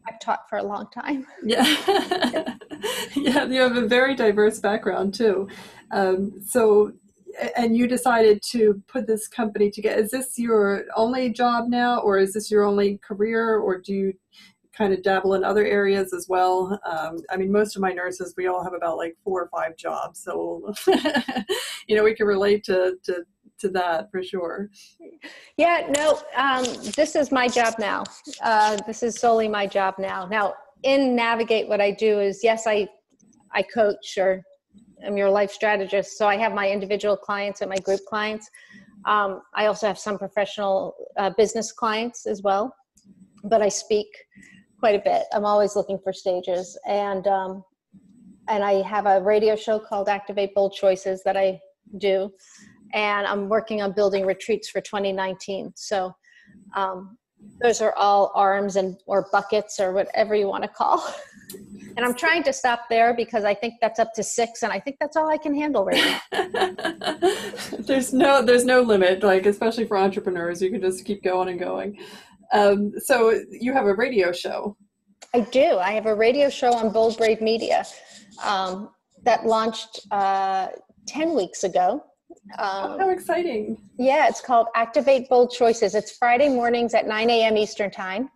I've 0.08 0.20
taught 0.20 0.40
for 0.48 0.58
a 0.58 0.62
long 0.62 0.86
time. 0.92 1.26
Yeah. 1.44 1.64
yeah, 3.14 3.44
you 3.44 3.60
have 3.60 3.76
a 3.76 3.86
very 3.86 4.14
diverse 4.14 4.58
background 4.58 5.14
too. 5.14 5.48
Um, 5.90 6.42
so, 6.46 6.92
and 7.56 7.76
you 7.76 7.86
decided 7.86 8.42
to 8.50 8.82
put 8.88 9.06
this 9.06 9.28
company 9.28 9.70
together. 9.70 10.02
Is 10.02 10.10
this 10.10 10.38
your 10.38 10.84
only 10.96 11.30
job 11.30 11.68
now, 11.68 12.00
or 12.00 12.18
is 12.18 12.32
this 12.32 12.50
your 12.50 12.64
only 12.64 12.98
career, 12.98 13.58
or 13.58 13.78
do 13.78 13.92
you 13.92 14.12
kind 14.76 14.92
of 14.92 15.02
dabble 15.02 15.34
in 15.34 15.44
other 15.44 15.64
areas 15.64 16.12
as 16.12 16.26
well. 16.28 16.78
Um, 16.84 17.18
I 17.30 17.36
mean, 17.36 17.50
most 17.50 17.76
of 17.76 17.82
my 17.82 17.92
nurses, 17.92 18.34
we 18.36 18.46
all 18.46 18.62
have 18.62 18.74
about 18.74 18.98
like 18.98 19.16
four 19.24 19.42
or 19.42 19.48
five 19.48 19.76
jobs, 19.76 20.22
so 20.22 20.72
you 21.86 21.96
know 21.96 22.04
we 22.04 22.14
can 22.14 22.26
relate 22.26 22.64
to 22.64 22.96
to 23.04 23.24
to 23.58 23.68
that 23.70 24.10
for 24.10 24.22
sure. 24.22 24.70
Yeah, 25.56 25.90
no, 25.96 26.20
um, 26.36 26.64
this 26.94 27.16
is 27.16 27.32
my 27.32 27.48
job 27.48 27.74
now. 27.78 28.04
Uh, 28.42 28.76
this 28.86 29.02
is 29.02 29.18
solely 29.18 29.48
my 29.48 29.66
job 29.66 29.94
now. 29.98 30.26
Now, 30.26 30.54
in 30.82 31.16
Navigate, 31.16 31.68
what 31.68 31.80
I 31.80 31.90
do 31.90 32.20
is 32.20 32.40
yes, 32.42 32.66
I 32.66 32.88
I 33.52 33.62
coach 33.62 34.18
or 34.18 34.42
I'm 35.04 35.16
your 35.16 35.30
life 35.30 35.50
strategist, 35.50 36.16
so 36.16 36.26
I 36.26 36.36
have 36.36 36.52
my 36.52 36.70
individual 36.70 37.16
clients 37.16 37.60
and 37.60 37.68
my 37.68 37.76
group 37.76 38.00
clients. 38.08 38.48
Um, 39.04 39.42
I 39.54 39.66
also 39.66 39.86
have 39.86 39.98
some 39.98 40.18
professional 40.18 40.94
uh, 41.16 41.30
business 41.36 41.72
clients 41.72 42.26
as 42.26 42.42
well, 42.42 42.74
but 43.44 43.62
I 43.62 43.68
speak 43.68 44.06
quite 44.78 44.94
a 44.94 45.02
bit. 45.02 45.24
I'm 45.32 45.44
always 45.44 45.76
looking 45.76 45.98
for 46.02 46.12
stages, 46.12 46.78
and 46.86 47.26
um, 47.26 47.64
and 48.48 48.64
I 48.64 48.82
have 48.82 49.06
a 49.06 49.20
radio 49.20 49.56
show 49.56 49.78
called 49.78 50.08
Activate 50.08 50.54
Bold 50.54 50.72
Choices 50.72 51.22
that 51.24 51.36
I 51.36 51.60
do, 51.98 52.32
and 52.92 53.26
I'm 53.26 53.48
working 53.48 53.82
on 53.82 53.92
building 53.92 54.24
retreats 54.24 54.68
for 54.68 54.80
2019. 54.80 55.72
So 55.76 56.14
um, 56.74 57.18
those 57.62 57.80
are 57.80 57.94
all 57.96 58.32
arms 58.34 58.76
and 58.76 58.98
or 59.06 59.28
buckets 59.30 59.78
or 59.78 59.92
whatever 59.92 60.34
you 60.34 60.48
want 60.48 60.62
to 60.62 60.68
call. 60.68 61.06
and 61.96 62.04
I'm 62.04 62.14
trying 62.14 62.42
to 62.44 62.52
stop 62.52 62.82
there 62.90 63.14
because 63.14 63.44
I 63.44 63.54
think 63.54 63.74
that's 63.80 63.98
up 63.98 64.12
to 64.14 64.22
six, 64.22 64.62
and 64.62 64.72
I 64.72 64.78
think 64.78 64.96
that's 65.00 65.16
all 65.16 65.30
I 65.30 65.38
can 65.38 65.54
handle 65.54 65.84
right 65.84 66.20
now. 66.32 66.72
there's 67.80 68.12
no 68.12 68.42
there's 68.42 68.64
no 68.64 68.82
limit, 68.82 69.22
like 69.22 69.46
especially 69.46 69.86
for 69.86 69.96
entrepreneurs, 69.96 70.60
you 70.60 70.70
can 70.70 70.80
just 70.80 71.04
keep 71.04 71.22
going 71.22 71.48
and 71.48 71.58
going. 71.58 71.98
Um, 72.52 72.92
so 72.98 73.40
you 73.50 73.72
have 73.72 73.86
a 73.86 73.94
radio 73.94 74.32
show. 74.32 74.76
I 75.34 75.40
do. 75.40 75.78
I 75.78 75.92
have 75.92 76.06
a 76.06 76.14
radio 76.14 76.48
show 76.48 76.72
on 76.72 76.92
Bold 76.92 77.18
Brave 77.18 77.40
Media 77.40 77.84
um, 78.44 78.90
that 79.24 79.44
launched 79.44 80.00
uh, 80.10 80.68
10 81.06 81.34
weeks 81.34 81.64
ago. 81.64 82.04
Um, 82.58 82.92
oh, 82.92 82.98
how 82.98 83.10
exciting. 83.10 83.76
Yeah, 83.98 84.28
it's 84.28 84.40
called 84.40 84.68
Activate 84.74 85.28
Bold 85.28 85.50
Choices. 85.50 85.94
It's 85.94 86.16
Friday 86.16 86.48
mornings 86.48 86.94
at 86.94 87.06
9 87.06 87.28
a.m. 87.28 87.56
Eastern 87.56 87.90
Time. 87.90 88.30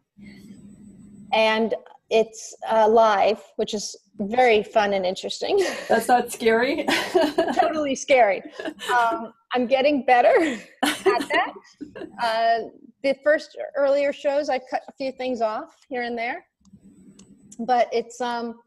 And 1.33 1.75
it's 2.11 2.55
uh, 2.71 2.89
live, 2.89 3.41
which 3.57 3.73
is 3.73 3.97
very 4.19 4.63
fun 4.63 4.93
and 4.95 5.07
interesting. 5.07 5.65
That's 5.89 6.09
not 6.09 6.33
scary. 6.33 6.85
totally 7.59 7.95
scary. 7.95 8.43
Um, 8.93 9.33
I'm 9.55 9.67
getting 9.67 10.05
better 10.05 10.59
at 10.83 11.05
that. 11.05 11.53
Uh, 12.23 12.59
the 13.03 13.15
first 13.23 13.57
earlier 13.77 14.13
shows, 14.13 14.49
I 14.51 14.59
cut 14.59 14.83
a 14.89 14.93
few 14.93 15.13
things 15.13 15.41
off 15.41 15.77
here 15.89 16.03
and 16.03 16.19
there, 16.19 16.45
but 17.61 17.89
it's 17.93 18.21
um, 18.21 18.61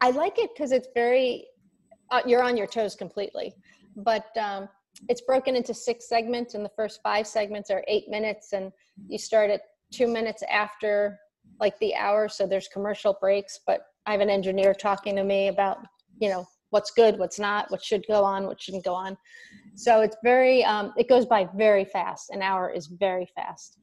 I 0.00 0.10
like 0.10 0.38
it 0.38 0.50
because 0.54 0.72
it's 0.72 0.88
very 0.94 1.46
uh, 2.10 2.22
you're 2.24 2.42
on 2.42 2.56
your 2.56 2.66
toes 2.66 2.94
completely, 2.94 3.52
but 3.96 4.26
um, 4.38 4.68
it's 5.08 5.20
broken 5.22 5.56
into 5.56 5.74
six 5.74 6.08
segments, 6.08 6.54
and 6.54 6.64
the 6.64 6.70
first 6.76 7.00
five 7.02 7.26
segments 7.26 7.70
are 7.70 7.84
eight 7.88 8.08
minutes, 8.08 8.52
and 8.52 8.72
you 9.08 9.18
start 9.18 9.50
at 9.50 9.62
two 9.92 10.06
minutes 10.06 10.42
after 10.50 11.18
like 11.60 11.78
the 11.78 11.94
hour, 11.94 12.28
so 12.28 12.46
there's 12.46 12.68
commercial 12.68 13.16
breaks, 13.20 13.60
but 13.66 13.80
I 14.06 14.12
have 14.12 14.20
an 14.20 14.30
engineer 14.30 14.74
talking 14.74 15.16
to 15.16 15.24
me 15.24 15.48
about 15.48 15.78
you 16.20 16.28
know 16.28 16.46
what's 16.70 16.90
good, 16.90 17.20
what's 17.20 17.38
not, 17.38 17.70
what 17.70 17.82
should 17.84 18.04
go 18.08 18.24
on, 18.24 18.48
what 18.48 18.60
shouldn't 18.60 18.84
go 18.84 18.94
on. 18.94 19.16
So 19.76 20.00
it's 20.00 20.16
very, 20.24 20.64
um, 20.64 20.92
it 20.96 21.08
goes 21.08 21.24
by 21.24 21.48
very 21.54 21.84
fast. 21.84 22.30
An 22.30 22.42
hour 22.42 22.68
is 22.68 22.88
very 22.88 23.28
fast. 23.36 23.78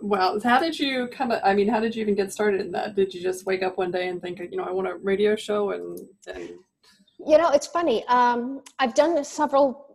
Wow. 0.00 0.40
How 0.42 0.58
did 0.58 0.76
you 0.76 1.06
come, 1.12 1.32
I 1.44 1.54
mean, 1.54 1.68
how 1.68 1.78
did 1.78 1.94
you 1.94 2.02
even 2.02 2.16
get 2.16 2.32
started 2.32 2.60
in 2.60 2.72
that? 2.72 2.96
Did 2.96 3.14
you 3.14 3.22
just 3.22 3.46
wake 3.46 3.62
up 3.62 3.78
one 3.78 3.92
day 3.92 4.08
and 4.08 4.20
think, 4.20 4.40
you 4.40 4.56
know, 4.56 4.64
I 4.64 4.72
want 4.72 4.88
a 4.88 4.96
radio 4.96 5.36
show 5.36 5.70
and, 5.70 6.00
and... 6.26 6.50
you 7.24 7.38
know, 7.38 7.50
it's 7.50 7.68
funny. 7.68 8.04
Um, 8.08 8.62
I've 8.80 8.94
done 8.94 9.22
several, 9.22 9.93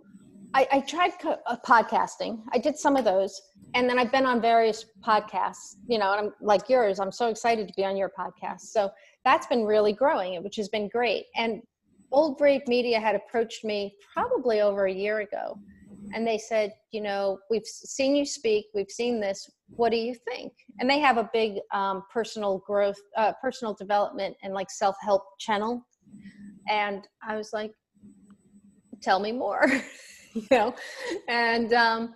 I, 0.53 0.67
I 0.71 0.79
tried 0.81 1.11
co- 1.21 1.37
uh, 1.45 1.57
podcasting. 1.65 2.41
I 2.53 2.57
did 2.57 2.77
some 2.77 2.95
of 2.95 3.05
those 3.05 3.41
and 3.75 3.89
then 3.89 3.99
I've 3.99 4.11
been 4.11 4.25
on 4.25 4.41
various 4.41 4.85
podcasts, 5.05 5.75
you 5.87 5.99
know, 5.99 6.11
and 6.13 6.27
I'm 6.27 6.33
like 6.41 6.69
yours. 6.69 6.99
I'm 6.99 7.11
so 7.11 7.29
excited 7.29 7.67
to 7.67 7.73
be 7.75 7.85
on 7.85 7.95
your 7.95 8.11
podcast. 8.17 8.61
So 8.61 8.89
that's 9.23 9.45
been 9.47 9.63
really 9.63 9.93
growing, 9.93 10.41
which 10.43 10.55
has 10.55 10.69
been 10.69 10.89
great. 10.89 11.25
And 11.35 11.61
Bold 12.09 12.37
Brave 12.37 12.61
Media 12.67 12.99
had 12.99 13.15
approached 13.15 13.63
me 13.63 13.95
probably 14.11 14.61
over 14.61 14.85
a 14.85 14.93
year 14.93 15.19
ago. 15.19 15.59
And 16.13 16.25
they 16.25 16.39
said, 16.39 16.73
you 16.91 17.01
know, 17.01 17.37
we've 17.51 17.65
seen 17.65 18.15
you 18.15 18.25
speak, 18.25 18.65
we've 18.73 18.89
seen 18.89 19.19
this. 19.19 19.47
What 19.75 19.91
do 19.91 19.97
you 19.97 20.15
think? 20.27 20.51
And 20.79 20.89
they 20.89 20.97
have 20.99 21.17
a 21.17 21.29
big 21.31 21.59
um, 21.71 22.01
personal 22.11 22.63
growth, 22.65 22.97
uh, 23.15 23.33
personal 23.39 23.75
development, 23.75 24.35
and 24.41 24.55
like 24.55 24.71
self 24.71 24.95
help 25.03 25.21
channel. 25.39 25.85
And 26.67 27.07
I 27.21 27.35
was 27.35 27.51
like, 27.53 27.71
tell 29.03 29.19
me 29.19 29.31
more, 29.31 29.67
you 30.51 30.57
know? 30.57 30.75
And 31.27 31.73
um, 31.73 32.13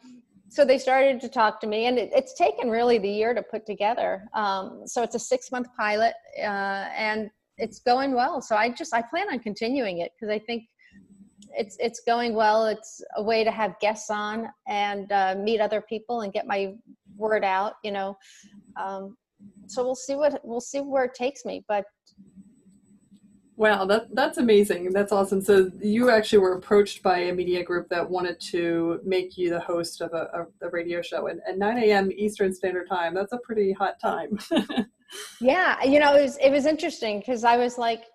so 0.50 0.64
they 0.64 0.78
started 0.78 1.20
to 1.22 1.30
talk 1.30 1.60
to 1.62 1.68
me, 1.68 1.86
and 1.88 1.98
it, 1.98 2.12
it's 2.14 2.36
taken 2.36 2.70
really 2.70 2.98
the 3.00 3.10
year 3.10 3.34
to 3.34 3.42
put 3.42 3.66
together. 3.66 4.26
Um, 4.34 4.84
so 4.86 5.02
it's 5.04 5.16
a 5.16 5.20
six 5.20 5.52
month 5.52 5.68
pilot, 5.78 6.14
uh, 6.40 6.90
and 6.96 7.30
it's 7.58 7.80
going 7.80 8.14
well. 8.14 8.42
So 8.42 8.56
I 8.56 8.70
just 8.70 8.94
I 8.94 9.02
plan 9.02 9.28
on 9.32 9.40
continuing 9.40 10.00
it 10.00 10.12
because 10.14 10.32
I 10.32 10.40
think 10.40 10.64
it's 11.58 11.76
it's 11.80 12.02
going 12.06 12.36
well. 12.36 12.66
It's 12.66 13.02
a 13.18 13.24
way 13.24 13.44
to 13.44 13.52
have 13.52 13.80
guests 13.80 14.10
on 14.10 14.48
and 14.68 15.12
uh, 15.12 15.36
meet 15.38 15.60
other 15.60 15.82
people 15.82 16.22
and 16.22 16.32
get 16.32 16.48
my 16.48 16.74
word 17.16 17.44
out. 17.44 17.74
You 17.84 17.92
know, 17.92 18.18
um, 18.80 19.18
so 19.68 19.84
we'll 19.84 19.96
see 19.96 20.16
what 20.16 20.40
we'll 20.44 20.62
see 20.62 20.80
where 20.80 21.06
it 21.06 21.16
takes 21.16 21.46
me. 21.46 21.64
But 21.68 21.86
Wow, 23.56 23.86
that 23.86 24.14
that's 24.16 24.40
amazing. 24.40 24.92
That's 24.92 25.12
awesome. 25.12 25.42
So 25.42 25.70
you 25.80 26.10
actually 26.10 26.40
were 26.40 26.54
approached 26.54 27.04
by 27.04 27.20
a 27.20 27.34
media 27.34 27.64
group 27.64 27.88
that 27.90 28.10
wanted 28.10 28.40
to 28.52 29.00
make 29.06 29.38
you 29.38 29.52
the 29.52 29.60
host 29.60 30.02
of 30.02 30.12
a, 30.14 30.48
a, 30.62 30.68
a 30.68 30.70
radio 30.72 31.02
show 31.02 31.28
and 31.28 31.40
at 31.48 31.58
9 31.58 31.78
a.m. 31.78 32.12
Eastern 32.12 32.54
Standard 32.54 32.90
Time. 32.90 33.14
That's 33.14 33.34
a 33.34 33.38
pretty 33.38 33.72
hot 33.72 34.00
time. 34.00 34.40
yeah 35.40 35.84
you 35.84 36.00
know 36.00 36.16
it 36.16 36.24
was 36.24 36.38
it 36.38 36.50
was 36.50 36.66
interesting 36.66 37.20
because 37.20 37.44
i 37.44 37.56
was 37.56 37.78
like 37.78 38.06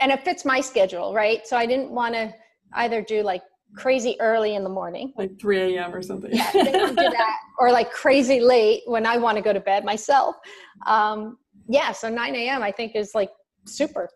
and 0.00 0.10
it 0.10 0.24
fits 0.24 0.44
my 0.44 0.60
schedule 0.60 1.14
right 1.14 1.46
so 1.46 1.56
i 1.56 1.64
didn't 1.64 1.92
want 1.92 2.12
to 2.12 2.34
either 2.72 3.00
do 3.00 3.22
like 3.22 3.42
crazy 3.74 4.16
early 4.20 4.54
in 4.54 4.64
the 4.64 4.70
morning. 4.70 5.12
Like 5.16 5.38
3 5.38 5.76
a.m. 5.76 5.94
or 5.94 6.02
something. 6.02 6.30
Yeah, 6.32 6.50
they 6.52 6.64
don't 6.72 6.96
do 6.96 7.10
that. 7.10 7.38
Or 7.58 7.70
like 7.70 7.90
crazy 7.90 8.40
late 8.40 8.82
when 8.86 9.06
I 9.06 9.16
want 9.16 9.36
to 9.36 9.42
go 9.42 9.52
to 9.52 9.60
bed 9.60 9.84
myself. 9.84 10.36
Um, 10.86 11.38
yeah, 11.68 11.92
so 11.92 12.08
9 12.08 12.34
a.m. 12.34 12.62
I 12.62 12.72
think 12.72 12.96
is 12.96 13.12
like 13.14 13.30
super. 13.66 14.08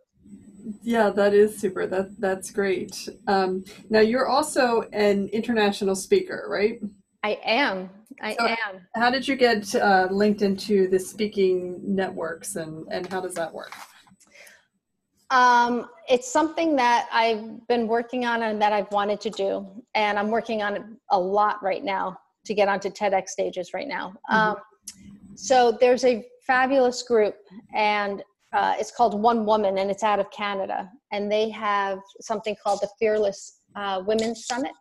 Yeah, 0.82 1.10
that 1.10 1.34
is 1.34 1.58
super. 1.58 1.86
That 1.86 2.20
that's 2.20 2.50
great. 2.50 3.08
Um, 3.26 3.64
now 3.90 4.00
you're 4.00 4.28
also 4.28 4.82
an 4.92 5.28
international 5.28 5.94
speaker, 5.94 6.46
right? 6.48 6.80
I 7.24 7.38
am. 7.44 7.90
I 8.20 8.34
So- 8.34 8.46
am. 8.46 8.86
How 8.94 9.10
did 9.10 9.26
you 9.26 9.36
get 9.36 9.74
uh, 9.74 10.08
linked 10.10 10.42
into 10.42 10.88
the 10.88 10.98
speaking 10.98 11.80
networks, 11.82 12.56
and 12.56 12.86
and 12.90 13.06
how 13.12 13.20
does 13.20 13.34
that 13.34 13.52
work? 13.52 13.72
Um, 15.30 15.88
it's 16.10 16.30
something 16.30 16.76
that 16.76 17.08
I've 17.10 17.66
been 17.66 17.86
working 17.86 18.26
on 18.26 18.42
and 18.42 18.60
that 18.60 18.72
I've 18.72 18.90
wanted 18.92 19.20
to 19.22 19.30
do, 19.30 19.66
and 19.94 20.18
I'm 20.18 20.28
working 20.30 20.62
on 20.62 20.76
it 20.76 20.82
a 21.10 21.18
lot 21.18 21.62
right 21.62 21.82
now 21.82 22.18
to 22.44 22.54
get 22.54 22.68
onto 22.68 22.90
TEDx 22.90 23.30
stages 23.30 23.72
right 23.72 23.88
now. 23.88 24.14
Um, 24.28 24.56
so 25.34 25.72
there's 25.80 26.04
a 26.04 26.26
fabulous 26.46 27.02
group, 27.02 27.36
and 27.74 28.22
uh, 28.52 28.74
it's 28.78 28.90
called 28.90 29.20
One 29.20 29.46
Woman, 29.46 29.78
and 29.78 29.90
it's 29.90 30.02
out 30.02 30.18
of 30.18 30.30
Canada, 30.30 30.90
and 31.10 31.30
they 31.30 31.48
have 31.50 31.98
something 32.20 32.56
called 32.62 32.80
the 32.82 32.88
Fearless 32.98 33.60
uh, 33.76 34.02
Women's 34.06 34.46
Summit, 34.46 34.72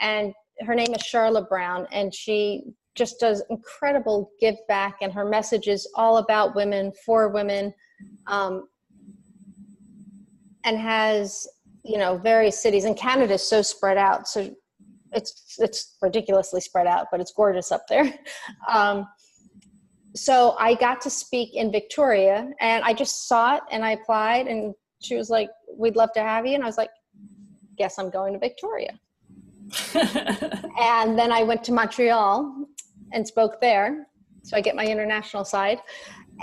and 0.00 0.32
her 0.66 0.74
name 0.74 0.94
is 0.94 1.02
Charlotte 1.02 1.48
Brown, 1.48 1.86
and 1.92 2.14
she 2.14 2.64
just 2.94 3.18
does 3.20 3.42
incredible 3.50 4.30
give 4.40 4.56
back, 4.68 4.96
and 5.00 5.12
her 5.12 5.24
message 5.24 5.68
is 5.68 5.88
all 5.94 6.18
about 6.18 6.54
women 6.54 6.92
for 7.06 7.28
women. 7.28 7.72
Um, 8.26 8.68
and 10.64 10.78
has 10.78 11.46
you 11.84 11.98
know 11.98 12.18
various 12.18 12.60
cities. 12.62 12.84
And 12.84 12.96
canada 12.96 13.34
is 13.34 13.42
so 13.42 13.62
spread 13.62 13.96
out 13.96 14.28
so 14.28 14.54
it's 15.12 15.56
it's 15.58 15.96
ridiculously 16.00 16.60
spread 16.60 16.86
out 16.86 17.06
but 17.10 17.20
it's 17.20 17.32
gorgeous 17.32 17.72
up 17.72 17.84
there. 17.88 18.12
Um, 18.72 19.06
so 20.14 20.54
i 20.58 20.74
got 20.74 21.00
to 21.00 21.10
speak 21.10 21.54
in 21.54 21.70
victoria 21.72 22.50
and 22.60 22.84
i 22.84 22.92
just 22.92 23.28
saw 23.28 23.56
it 23.56 23.62
and 23.70 23.84
i 23.84 23.92
applied 23.92 24.46
and 24.46 24.74
she 25.00 25.16
was 25.16 25.30
like 25.30 25.48
we'd 25.76 25.96
love 25.96 26.12
to 26.12 26.20
have 26.20 26.46
you 26.46 26.54
and 26.54 26.62
i 26.62 26.66
was 26.66 26.78
like 26.78 26.90
guess 27.78 27.98
i'm 27.98 28.10
going 28.10 28.32
to 28.32 28.38
victoria. 28.38 28.98
And 30.78 31.18
then 31.18 31.32
i 31.32 31.42
went 31.42 31.64
to 31.64 31.72
montreal 31.72 32.66
and 33.12 33.26
spoke 33.26 33.60
there 33.60 34.06
so 34.42 34.56
i 34.56 34.60
get 34.60 34.74
my 34.74 34.84
international 34.84 35.44
side. 35.44 35.78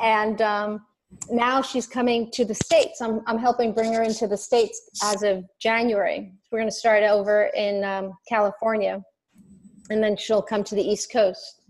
And 0.02 0.42
um, 0.42 0.86
now 1.30 1.62
she's 1.62 1.88
coming 1.88 2.32
to 2.32 2.46
the 2.46 2.56
states. 2.56 3.02
I'm, 3.02 3.22
I'm 3.26 3.38
helping 3.38 3.74
bring 3.74 3.94
her 3.94 4.04
into 4.04 4.28
the 4.28 4.38
states 4.38 4.90
as 5.04 5.24
of 5.24 5.44
january. 5.60 6.32
We're 6.52 6.60
going 6.60 6.70
to 6.70 6.76
start 6.76 7.04
over 7.04 7.52
in 7.56 7.84
um, 7.84 8.14
california 8.28 9.04
and 9.90 10.04
then 10.04 10.16
she'll 10.16 10.42
come 10.42 10.64
to 10.64 10.76
the 10.76 10.82
east 10.82 11.12
coast. 11.12 11.62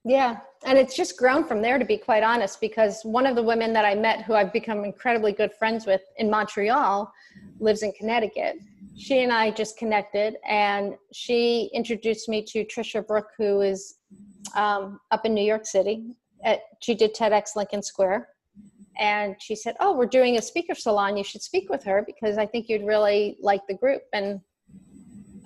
Yeah, 0.03 0.39
and 0.65 0.79
it's 0.79 0.95
just 0.95 1.17
grown 1.17 1.43
from 1.43 1.61
there, 1.61 1.77
to 1.77 1.85
be 1.85 1.97
quite 1.97 2.23
honest, 2.23 2.59
because 2.59 3.03
one 3.03 3.27
of 3.27 3.35
the 3.35 3.43
women 3.43 3.71
that 3.73 3.85
I 3.85 3.93
met 3.93 4.23
who 4.23 4.33
I've 4.33 4.51
become 4.51 4.83
incredibly 4.83 5.31
good 5.31 5.53
friends 5.53 5.85
with 5.85 6.01
in 6.17 6.29
Montreal 6.29 7.11
lives 7.59 7.83
in 7.83 7.91
Connecticut. 7.91 8.57
She 8.97 9.23
and 9.23 9.31
I 9.31 9.51
just 9.51 9.77
connected, 9.77 10.37
and 10.47 10.95
she 11.13 11.69
introduced 11.73 12.29
me 12.29 12.43
to 12.45 12.65
Trisha 12.65 13.05
Brook, 13.05 13.27
who 13.37 13.61
is 13.61 13.99
um, 14.55 14.99
up 15.11 15.25
in 15.25 15.35
New 15.35 15.43
York 15.45 15.65
City. 15.67 16.15
At, 16.43 16.61
she 16.81 16.95
did 16.95 17.15
TEDx 17.15 17.55
Lincoln 17.55 17.83
Square. 17.83 18.27
And 18.99 19.35
she 19.39 19.55
said, 19.55 19.75
Oh, 19.79 19.95
we're 19.95 20.05
doing 20.05 20.37
a 20.37 20.41
speaker 20.41 20.75
salon. 20.75 21.17
You 21.17 21.23
should 21.23 21.41
speak 21.41 21.69
with 21.69 21.83
her 21.85 22.03
because 22.05 22.37
I 22.37 22.45
think 22.45 22.67
you'd 22.69 22.85
really 22.85 23.37
like 23.41 23.61
the 23.67 23.73
group. 23.75 24.01
And 24.13 24.41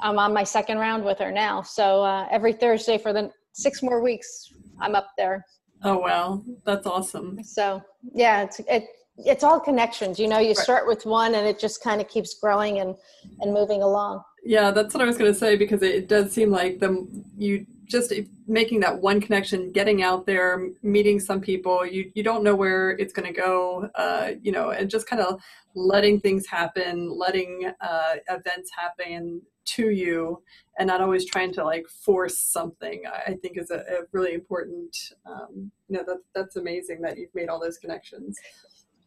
I'm 0.02 0.20
on 0.20 0.34
my 0.34 0.44
second 0.44 0.78
round 0.80 1.06
with 1.06 1.20
her 1.20 1.32
now. 1.32 1.62
So 1.62 2.04
uh, 2.04 2.28
every 2.32 2.54
Thursday 2.54 2.98
for 2.98 3.14
the 3.14 3.32
six 3.54 3.82
more 3.82 4.02
weeks, 4.02 4.52
I'm 4.82 4.96
up 4.96 5.08
there. 5.18 5.46
Oh, 5.84 5.98
wow. 6.00 6.44
That's 6.66 6.88
awesome. 6.88 7.42
So 7.44 7.82
yeah, 8.14 8.42
it's 8.44 8.60
it 8.68 8.86
it's 9.18 9.44
all 9.44 9.60
connections. 9.60 10.20
You 10.20 10.28
know, 10.28 10.40
you 10.40 10.50
Right. 10.50 10.58
start 10.58 10.88
with 10.88 11.06
one, 11.06 11.36
and 11.36 11.48
it 11.48 11.58
just 11.60 11.82
kind 11.82 12.02
of 12.02 12.08
keeps 12.10 12.38
growing 12.42 12.80
and 12.80 12.96
and 13.42 13.54
moving 13.54 13.82
along. 13.84 14.24
Yeah, 14.46 14.70
that's 14.70 14.94
what 14.94 15.02
I 15.02 15.08
was 15.08 15.18
going 15.18 15.34
to 15.34 15.38
say 15.38 15.56
because 15.56 15.82
it 15.82 16.08
does 16.08 16.32
seem 16.32 16.52
like 16.52 16.78
the 16.78 17.08
you 17.36 17.66
just 17.86 18.14
making 18.48 18.80
that 18.82 19.00
one 19.00 19.20
connection, 19.20 19.72
getting 19.72 20.04
out 20.04 20.28
there, 20.28 20.70
meeting 20.84 21.20
some 21.20 21.42
people. 21.42 21.84
You 21.84 22.12
you 22.14 22.22
don't 22.22 22.44
know 22.44 22.56
where 22.56 22.92
it's 22.92 23.12
going 23.12 23.28
to 23.28 23.34
go, 23.34 23.90
uh, 23.96 24.34
you 24.44 24.52
know, 24.52 24.70
and 24.70 24.88
just 24.88 25.08
kind 25.08 25.22
of 25.22 25.42
letting 25.74 26.20
things 26.20 26.46
happen, 26.46 27.10
letting 27.10 27.72
uh, 27.82 28.16
events 28.30 28.70
happen 28.78 29.42
to 29.66 29.90
you, 29.90 30.44
and 30.78 30.86
not 30.86 31.02
always 31.02 31.26
trying 31.26 31.52
to 31.54 31.64
like 31.64 31.88
force 31.88 32.38
something. 32.38 33.02
I 33.08 33.34
think 33.42 33.58
is 33.58 33.72
a, 33.72 33.80
a 33.80 34.02
really 34.12 34.36
important. 34.36 34.96
Um, 35.26 35.72
you 35.90 35.98
know, 35.98 36.04
that 36.06 36.20
that's 36.36 36.56
amazing 36.56 37.02
that 37.02 37.18
you've 37.18 37.34
made 37.34 37.50
all 37.50 37.60
those 37.60 37.80
connections. 37.80 38.38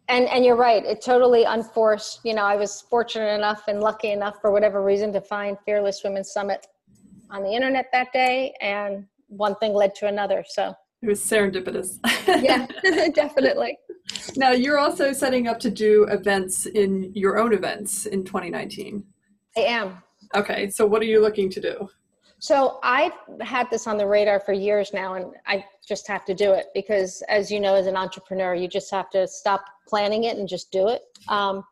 And 0.09 0.27
and 0.29 0.45
you're 0.45 0.57
right. 0.57 0.85
It 0.85 1.03
totally 1.03 1.45
unforced. 1.45 2.21
You 2.25 2.35
know, 2.35 2.45
I 2.45 2.57
was 2.57 2.81
fortunate 2.81 3.35
enough 3.35 3.65
and 3.69 3.81
lucky 3.81 4.11
enough 4.11 4.41
for 4.41 4.51
whatever 4.51 4.83
reason 4.83 5.13
to 5.13 5.21
find 5.21 5.57
Fearless 5.65 6.03
Women 6.03 6.25
Summit 6.25 6.67
on 7.31 7.43
the 7.43 7.51
internet 7.51 7.87
that 7.93 8.13
day, 8.13 8.55
and 8.63 9.07
one 9.29 9.55
thing 9.57 9.75
led 9.75 9.95
to 9.97 10.07
another. 10.07 10.45
So 10.49 10.75
It 11.03 11.09
was 11.09 11.21
serendipitous. 11.21 11.99
yeah, 12.43 12.67
definitely. 13.15 13.79
Now 14.37 14.53
you're 14.53 14.79
also 14.79 15.13
setting 15.13 15.47
up 15.47 15.61
to 15.61 15.71
do 15.71 16.05
events 16.05 16.65
in 16.67 17.13
your 17.15 17.39
own 17.39 17.53
events 17.53 18.07
in 18.07 18.25
2019. 18.25 19.05
I 19.57 19.61
am. 19.61 20.03
Okay, 20.35 20.71
so 20.71 20.87
what 20.87 21.03
are 21.03 21.07
you 21.07 21.21
looking 21.21 21.51
to 21.51 21.61
do? 21.61 21.89
So 22.41 22.79
I've 22.85 23.13
had 23.41 23.69
this 23.71 23.87
on 23.87 23.99
the 23.99 24.07
radar 24.07 24.39
for 24.39 24.53
years 24.53 24.93
now, 24.95 25.15
and 25.15 25.35
I 25.47 25.65
just 25.87 26.07
have 26.07 26.25
to 26.27 26.35
do 26.35 26.53
it 26.53 26.67
because, 26.73 27.23
as 27.29 27.51
you 27.51 27.59
know, 27.59 27.75
as 27.75 27.87
an 27.87 27.97
entrepreneur, 27.97 28.55
you 28.55 28.69
just 28.69 28.91
have 28.93 29.11
to 29.11 29.27
stop 29.27 29.65
planning 29.89 30.25
it 30.25 30.37
and 30.39 30.49
just 30.49 30.71
do 30.71 30.89
it. 30.89 31.03
Um, 31.29 31.65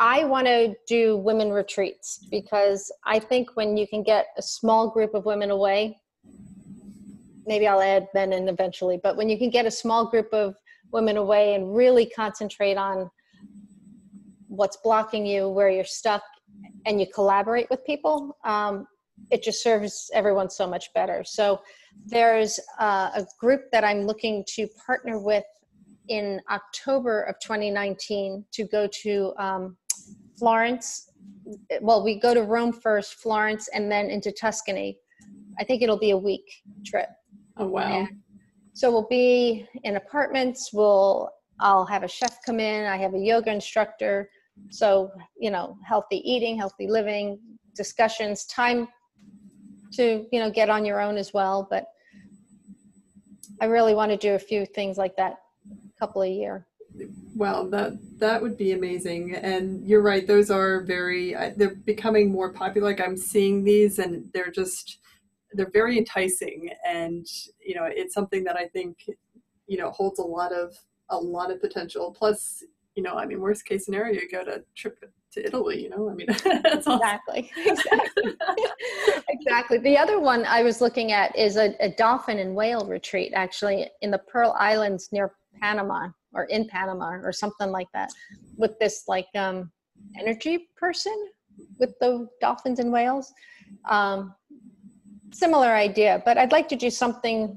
I 0.00 0.24
want 0.24 0.46
to 0.46 0.74
do 0.88 1.16
women 1.16 1.50
retreats 1.50 2.26
because 2.30 2.90
I 3.04 3.18
think 3.20 3.50
when 3.54 3.76
you 3.76 3.86
can 3.86 4.02
get 4.02 4.26
a 4.36 4.42
small 4.42 4.90
group 4.90 5.14
of 5.14 5.24
women 5.24 5.50
away, 5.50 5.98
maybe 7.46 7.66
I'll 7.66 7.80
add 7.80 8.08
men 8.14 8.32
in 8.32 8.48
eventually, 8.48 8.98
but 9.02 9.16
when 9.16 9.28
you 9.28 9.38
can 9.38 9.50
get 9.50 9.64
a 9.64 9.70
small 9.70 10.06
group 10.06 10.28
of 10.32 10.54
women 10.92 11.16
away 11.16 11.54
and 11.54 11.74
really 11.74 12.06
concentrate 12.06 12.76
on 12.76 13.10
what's 14.48 14.76
blocking 14.78 15.24
you, 15.24 15.48
where 15.48 15.70
you're 15.70 15.84
stuck, 15.84 16.22
and 16.86 17.00
you 17.00 17.06
collaborate 17.12 17.68
with 17.70 17.84
people, 17.84 18.36
um, 18.44 18.86
it 19.30 19.42
just 19.42 19.62
serves 19.62 20.10
everyone 20.14 20.50
so 20.50 20.66
much 20.66 20.92
better. 20.94 21.22
So 21.24 21.60
there's 22.06 22.58
uh, 22.78 23.10
a 23.14 23.26
group 23.40 23.62
that 23.72 23.84
I'm 23.84 24.06
looking 24.06 24.44
to 24.54 24.66
partner 24.86 25.20
with 25.20 25.44
in 26.08 26.40
October 26.50 27.22
of 27.22 27.36
2019 27.40 28.44
to 28.52 28.64
go 28.64 28.88
to 29.02 29.32
um, 29.38 29.76
Florence. 30.38 31.10
Well, 31.80 32.04
we 32.04 32.18
go 32.18 32.34
to 32.34 32.42
Rome 32.42 32.72
first, 32.72 33.14
Florence, 33.14 33.68
and 33.74 33.90
then 33.90 34.10
into 34.10 34.32
Tuscany. 34.32 34.98
I 35.58 35.64
think 35.64 35.82
it'll 35.82 35.98
be 35.98 36.10
a 36.10 36.16
week 36.16 36.44
trip. 36.86 37.08
Oh 37.56 37.66
wow. 37.66 38.06
So 38.74 38.90
we'll 38.90 39.08
be 39.08 39.66
in 39.82 39.96
apartments. 39.96 40.70
We'll 40.72 41.30
I'll 41.60 41.86
have 41.86 42.04
a 42.04 42.08
chef 42.08 42.38
come 42.46 42.60
in. 42.60 42.86
I 42.86 42.96
have 42.96 43.14
a 43.14 43.18
yoga 43.18 43.50
instructor. 43.50 44.30
So 44.70 45.10
you 45.38 45.50
know, 45.50 45.76
healthy 45.84 46.18
eating, 46.18 46.56
healthy 46.56 46.86
living, 46.86 47.38
discussions, 47.74 48.46
time 48.46 48.88
to 49.92 50.26
you 50.30 50.38
know 50.40 50.50
get 50.50 50.70
on 50.70 50.84
your 50.84 51.00
own 51.00 51.16
as 51.16 51.32
well. 51.32 51.66
But 51.68 51.88
I 53.60 53.66
really 53.66 53.94
want 53.94 54.10
to 54.10 54.16
do 54.16 54.34
a 54.34 54.38
few 54.38 54.66
things 54.66 54.98
like 54.98 55.16
that, 55.16 55.38
a 55.70 55.98
couple 55.98 56.22
a 56.22 56.28
year. 56.28 56.66
well 57.36 57.68
that 57.70 57.92
that 58.18 58.40
would 58.42 58.56
be 58.56 58.72
amazing. 58.72 59.34
And 59.34 59.86
you're 59.86 60.02
right; 60.02 60.26
those 60.26 60.50
are 60.50 60.82
very. 60.82 61.34
They're 61.56 61.74
becoming 61.74 62.30
more 62.30 62.52
popular. 62.52 62.88
Like 62.88 63.00
I'm 63.00 63.16
seeing 63.16 63.64
these, 63.64 63.98
and 63.98 64.30
they're 64.32 64.50
just 64.50 64.98
they're 65.52 65.70
very 65.70 65.98
enticing, 65.98 66.70
and 66.86 67.26
you 67.64 67.74
know, 67.74 67.84
it's 67.84 68.14
something 68.14 68.44
that 68.44 68.56
I 68.56 68.66
think 68.68 69.10
you 69.66 69.78
know 69.78 69.90
holds 69.90 70.18
a 70.18 70.24
lot 70.24 70.52
of 70.52 70.76
a 71.10 71.16
lot 71.16 71.50
of 71.50 71.60
potential. 71.60 72.14
Plus, 72.16 72.62
you 72.94 73.02
know, 73.02 73.14
I 73.14 73.26
mean, 73.26 73.40
worst 73.40 73.64
case 73.64 73.84
scenario, 73.84 74.20
you 74.20 74.28
go 74.30 74.44
to 74.44 74.62
trip 74.74 75.02
to 75.38 75.46
Italy, 75.46 75.82
you 75.82 75.90
know, 75.90 76.10
I 76.10 76.14
mean, 76.14 76.28
exactly, 76.64 77.50
exactly, 77.64 78.36
exactly. 79.28 79.78
The 79.78 79.96
other 79.96 80.20
one 80.20 80.44
I 80.44 80.62
was 80.62 80.80
looking 80.80 81.12
at 81.12 81.36
is 81.36 81.56
a, 81.56 81.74
a, 81.80 81.90
dolphin 81.90 82.38
and 82.38 82.54
whale 82.54 82.86
retreat, 82.86 83.32
actually, 83.34 83.88
in 84.02 84.10
the 84.10 84.18
Pearl 84.18 84.54
Islands 84.58 85.08
near 85.12 85.32
Panama 85.60 86.08
or 86.34 86.44
in 86.44 86.68
Panama 86.68 87.14
or 87.22 87.32
something 87.32 87.70
like 87.70 87.88
that, 87.94 88.10
with 88.56 88.78
this 88.78 89.04
like 89.08 89.28
um, 89.34 89.70
energy 90.18 90.68
person 90.76 91.30
with 91.78 91.90
the 92.00 92.28
dolphins 92.40 92.78
and 92.78 92.92
whales. 92.92 93.32
Um, 93.88 94.34
similar 95.32 95.68
idea, 95.68 96.22
but 96.24 96.38
I'd 96.38 96.52
like 96.52 96.68
to 96.68 96.76
do 96.76 96.90
something 96.90 97.56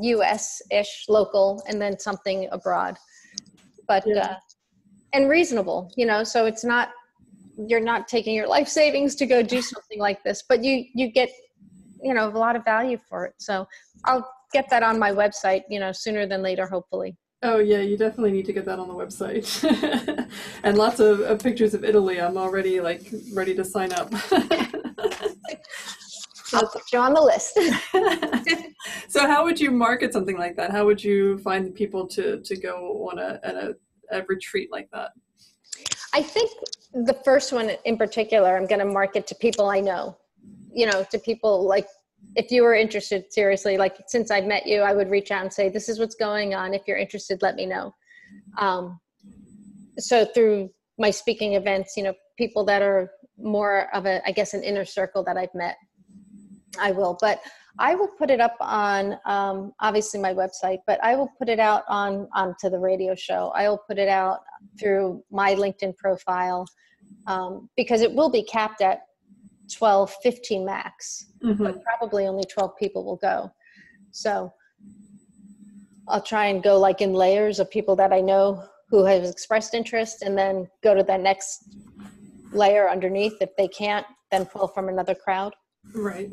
U.S.-ish, 0.00 1.08
local, 1.08 1.62
and 1.68 1.80
then 1.80 1.98
something 1.98 2.48
abroad. 2.50 2.96
But 3.86 4.04
yeah. 4.06 4.24
uh, 4.24 4.34
and 5.12 5.28
reasonable, 5.28 5.92
you 5.96 6.06
know. 6.06 6.24
So 6.24 6.46
it's 6.46 6.64
not 6.64 6.90
you're 7.66 7.80
not 7.80 8.08
taking 8.08 8.34
your 8.34 8.48
life 8.48 8.68
savings 8.68 9.14
to 9.16 9.26
go 9.26 9.42
do 9.42 9.60
something 9.72 9.98
like 9.98 10.22
this, 10.22 10.44
but 10.48 10.62
you 10.64 10.84
you 10.94 11.10
get 11.10 11.30
you 12.02 12.14
know 12.14 12.28
a 12.28 12.36
lot 12.36 12.56
of 12.56 12.64
value 12.64 12.98
for 13.08 13.26
it. 13.26 13.34
So 13.38 13.66
I'll 14.04 14.28
get 14.52 14.68
that 14.70 14.82
on 14.82 14.98
my 14.98 15.10
website, 15.10 15.62
you 15.68 15.80
know, 15.80 15.92
sooner 15.92 16.26
than 16.26 16.42
later, 16.42 16.66
hopefully. 16.66 17.16
Oh 17.44 17.58
yeah, 17.58 17.80
you 17.80 17.96
definitely 17.96 18.30
need 18.30 18.46
to 18.46 18.52
get 18.52 18.64
that 18.66 18.78
on 18.78 18.86
the 18.86 18.94
website, 18.94 19.48
and 20.62 20.78
lots 20.78 21.00
of, 21.00 21.20
of, 21.20 21.42
pictures 21.42 21.74
of 21.74 21.82
Italy. 21.82 22.20
I'm 22.20 22.36
already 22.36 22.80
like 22.80 23.12
ready 23.32 23.52
to 23.56 23.64
sign 23.64 23.92
up. 23.92 24.12
I'll 26.54 26.68
put 26.68 26.82
you 26.92 26.98
on 27.00 27.14
the 27.14 27.20
list. 27.20 27.58
so, 29.08 29.26
how 29.26 29.42
would 29.42 29.58
you 29.58 29.72
market 29.72 30.12
something 30.12 30.38
like 30.38 30.54
that? 30.56 30.70
How 30.70 30.84
would 30.84 31.02
you 31.02 31.38
find 31.38 31.74
people 31.74 32.06
to 32.08 32.40
to 32.42 32.56
go 32.56 33.08
on 33.10 33.18
a, 33.18 33.40
a 33.42 33.74
a 34.12 34.24
retreat 34.28 34.70
like 34.70 34.88
that? 34.92 35.10
I 36.14 36.22
think 36.22 36.50
the 36.92 37.14
first 37.24 37.52
one 37.52 37.70
in 37.84 37.96
particular, 37.96 38.56
I'm 38.56 38.66
going 38.66 38.80
to 38.80 38.84
market 38.86 39.26
to 39.28 39.34
people 39.34 39.70
I 39.70 39.80
know, 39.80 40.16
you 40.72 40.86
know, 40.86 41.04
to 41.10 41.18
people 41.18 41.66
like 41.66 41.86
if 42.36 42.50
you 42.50 42.62
were 42.62 42.74
interested 42.74 43.32
seriously, 43.32 43.76
like 43.76 43.96
since 44.06 44.30
I've 44.30 44.44
met 44.44 44.66
you, 44.66 44.80
I 44.80 44.92
would 44.92 45.10
reach 45.10 45.30
out 45.30 45.42
and 45.42 45.52
say, 45.52 45.68
this 45.68 45.88
is 45.88 45.98
what's 45.98 46.14
going 46.14 46.54
on. 46.54 46.72
If 46.72 46.82
you're 46.86 46.96
interested, 46.96 47.42
let 47.42 47.56
me 47.56 47.66
know. 47.66 47.94
Um, 48.58 49.00
so 49.98 50.24
through 50.24 50.70
my 50.98 51.10
speaking 51.10 51.54
events, 51.54 51.94
you 51.96 52.02
know, 52.02 52.14
people 52.38 52.64
that 52.66 52.82
are 52.82 53.10
more 53.38 53.94
of 53.94 54.06
a, 54.06 54.26
I 54.26 54.32
guess, 54.32 54.54
an 54.54 54.62
inner 54.62 54.84
circle 54.84 55.22
that 55.24 55.36
I've 55.36 55.54
met, 55.54 55.76
I 56.78 56.90
will. 56.92 57.16
But 57.20 57.42
I 57.78 57.94
will 57.94 58.08
put 58.08 58.30
it 58.30 58.40
up 58.40 58.56
on 58.60 59.18
um, 59.24 59.72
obviously 59.80 60.20
my 60.20 60.34
website, 60.34 60.78
but 60.86 61.02
I 61.02 61.16
will 61.16 61.30
put 61.38 61.48
it 61.48 61.58
out 61.58 61.84
on 61.88 62.28
onto 62.34 62.68
the 62.68 62.78
radio 62.78 63.14
show. 63.14 63.52
I 63.54 63.68
will 63.68 63.82
put 63.88 63.98
it 63.98 64.08
out 64.08 64.40
through 64.78 65.22
my 65.30 65.54
LinkedIn 65.54 65.96
profile 65.96 66.66
um, 67.26 67.68
because 67.76 68.02
it 68.02 68.12
will 68.12 68.30
be 68.30 68.42
capped 68.42 68.82
at 68.82 69.02
12, 69.72 70.14
15 70.22 70.64
max, 70.64 71.26
mm-hmm. 71.42 71.62
but 71.62 71.82
probably 71.82 72.26
only 72.26 72.44
12 72.44 72.76
people 72.78 73.04
will 73.04 73.16
go. 73.16 73.50
So 74.10 74.52
I'll 76.08 76.22
try 76.22 76.46
and 76.46 76.62
go 76.62 76.78
like 76.78 77.00
in 77.00 77.14
layers 77.14 77.58
of 77.58 77.70
people 77.70 77.96
that 77.96 78.12
I 78.12 78.20
know 78.20 78.64
who 78.90 79.04
have 79.04 79.24
expressed 79.24 79.72
interest 79.72 80.22
and 80.22 80.36
then 80.36 80.68
go 80.82 80.94
to 80.94 81.02
the 81.02 81.16
next 81.16 81.74
layer 82.52 82.90
underneath. 82.90 83.34
If 83.40 83.50
they 83.56 83.68
can't, 83.68 84.04
then 84.30 84.44
pull 84.44 84.68
from 84.68 84.88
another 84.90 85.14
crowd. 85.14 85.54
Right. 85.94 86.30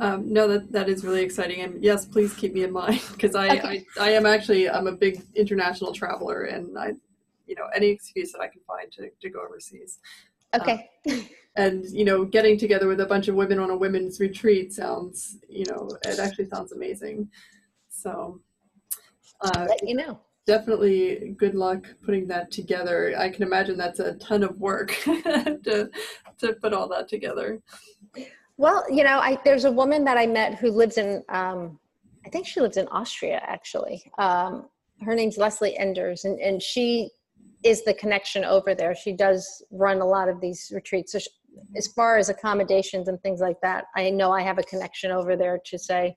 Um, 0.00 0.32
no, 0.32 0.48
that 0.48 0.72
that 0.72 0.88
is 0.88 1.04
really 1.04 1.22
exciting, 1.22 1.60
and 1.60 1.82
yes, 1.82 2.04
please 2.04 2.34
keep 2.34 2.52
me 2.52 2.64
in 2.64 2.72
mind 2.72 3.00
because 3.12 3.34
I, 3.34 3.58
okay. 3.58 3.84
I 3.98 4.08
I 4.08 4.10
am 4.10 4.26
actually 4.26 4.68
I'm 4.68 4.86
a 4.86 4.92
big 4.92 5.22
international 5.34 5.92
traveler, 5.92 6.44
and 6.44 6.76
I, 6.78 6.92
you 7.46 7.54
know, 7.54 7.66
any 7.74 7.88
excuse 7.88 8.32
that 8.32 8.40
I 8.40 8.48
can 8.48 8.60
find 8.66 8.90
to 8.92 9.10
to 9.10 9.30
go 9.30 9.40
overseas. 9.40 10.00
Okay. 10.54 10.90
Um, 11.08 11.28
and 11.56 11.84
you 11.90 12.04
know, 12.04 12.24
getting 12.24 12.58
together 12.58 12.88
with 12.88 13.00
a 13.00 13.06
bunch 13.06 13.28
of 13.28 13.36
women 13.36 13.58
on 13.58 13.70
a 13.70 13.76
women's 13.76 14.18
retreat 14.18 14.72
sounds, 14.72 15.38
you 15.48 15.64
know, 15.68 15.88
it 16.04 16.18
actually 16.18 16.46
sounds 16.46 16.72
amazing. 16.72 17.28
So, 17.88 18.40
uh, 19.40 19.66
let 19.68 19.88
you 19.88 19.94
know. 19.94 20.18
Definitely, 20.46 21.34
good 21.38 21.54
luck 21.54 21.86
putting 22.04 22.26
that 22.28 22.50
together. 22.50 23.14
I 23.16 23.30
can 23.30 23.44
imagine 23.44 23.78
that's 23.78 24.00
a 24.00 24.14
ton 24.14 24.42
of 24.42 24.58
work 24.58 24.90
to 25.04 25.88
to 26.38 26.52
put 26.54 26.72
all 26.74 26.88
that 26.88 27.08
together. 27.08 27.62
Well, 28.56 28.84
you 28.90 29.04
know, 29.04 29.18
I 29.18 29.38
there's 29.44 29.64
a 29.64 29.72
woman 29.72 30.04
that 30.04 30.16
I 30.16 30.26
met 30.26 30.54
who 30.54 30.70
lives 30.70 30.98
in 30.98 31.22
um, 31.28 31.78
I 32.24 32.30
think 32.30 32.46
she 32.46 32.60
lives 32.60 32.76
in 32.76 32.86
Austria 32.88 33.40
actually. 33.42 34.10
Um, 34.18 34.68
her 35.02 35.14
name's 35.14 35.36
Leslie 35.36 35.76
Enders, 35.76 36.24
and 36.24 36.40
and 36.40 36.62
she 36.62 37.10
is 37.64 37.82
the 37.84 37.94
connection 37.94 38.44
over 38.44 38.74
there. 38.74 38.94
She 38.94 39.12
does 39.12 39.62
run 39.70 40.00
a 40.00 40.06
lot 40.06 40.28
of 40.28 40.40
these 40.40 40.70
retreats. 40.72 41.12
So 41.12 41.18
she, 41.18 41.30
as 41.76 41.88
far 41.88 42.18
as 42.18 42.28
accommodations 42.28 43.08
and 43.08 43.20
things 43.22 43.40
like 43.40 43.56
that, 43.62 43.86
I 43.96 44.10
know 44.10 44.30
I 44.30 44.42
have 44.42 44.58
a 44.58 44.62
connection 44.62 45.10
over 45.10 45.34
there 45.34 45.58
to 45.64 45.78
say, 45.78 46.14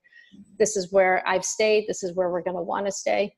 this 0.59 0.75
is 0.75 0.91
where 0.91 1.23
I've 1.25 1.45
stayed. 1.45 1.85
This 1.87 2.03
is 2.03 2.13
where 2.15 2.29
we're 2.29 2.41
going 2.41 2.57
to 2.57 2.61
want 2.61 2.85
to 2.85 2.91
stay. 2.91 3.33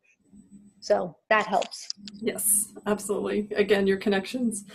So 0.80 1.16
that 1.30 1.46
helps. 1.46 1.88
Yes, 2.20 2.74
absolutely. 2.88 3.50
Again, 3.56 3.86
your 3.86 3.98
connections. 3.98 4.66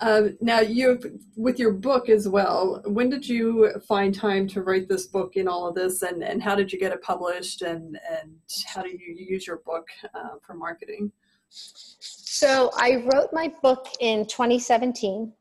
Um, 0.00 0.36
now, 0.40 0.60
you 0.60 0.98
with 1.36 1.58
your 1.58 1.72
book 1.72 2.08
as 2.08 2.28
well. 2.28 2.82
When 2.86 3.08
did 3.08 3.26
you 3.26 3.72
find 3.88 4.14
time 4.14 4.46
to 4.48 4.62
write 4.62 4.88
this 4.88 5.06
book 5.06 5.36
in 5.36 5.48
all 5.48 5.66
of 5.68 5.74
this, 5.74 6.02
and, 6.02 6.22
and 6.22 6.42
how 6.42 6.54
did 6.54 6.72
you 6.72 6.78
get 6.78 6.92
it 6.92 7.02
published, 7.02 7.62
and 7.62 7.98
and 8.10 8.36
how 8.66 8.82
do 8.82 8.90
you 8.90 9.14
use 9.16 9.46
your 9.46 9.62
book 9.64 9.88
uh, 10.14 10.36
for 10.42 10.54
marketing? 10.54 11.12
So 11.48 12.70
I 12.76 13.06
wrote 13.12 13.32
my 13.32 13.52
book 13.62 13.86
in 14.00 14.26
2017. 14.26 15.32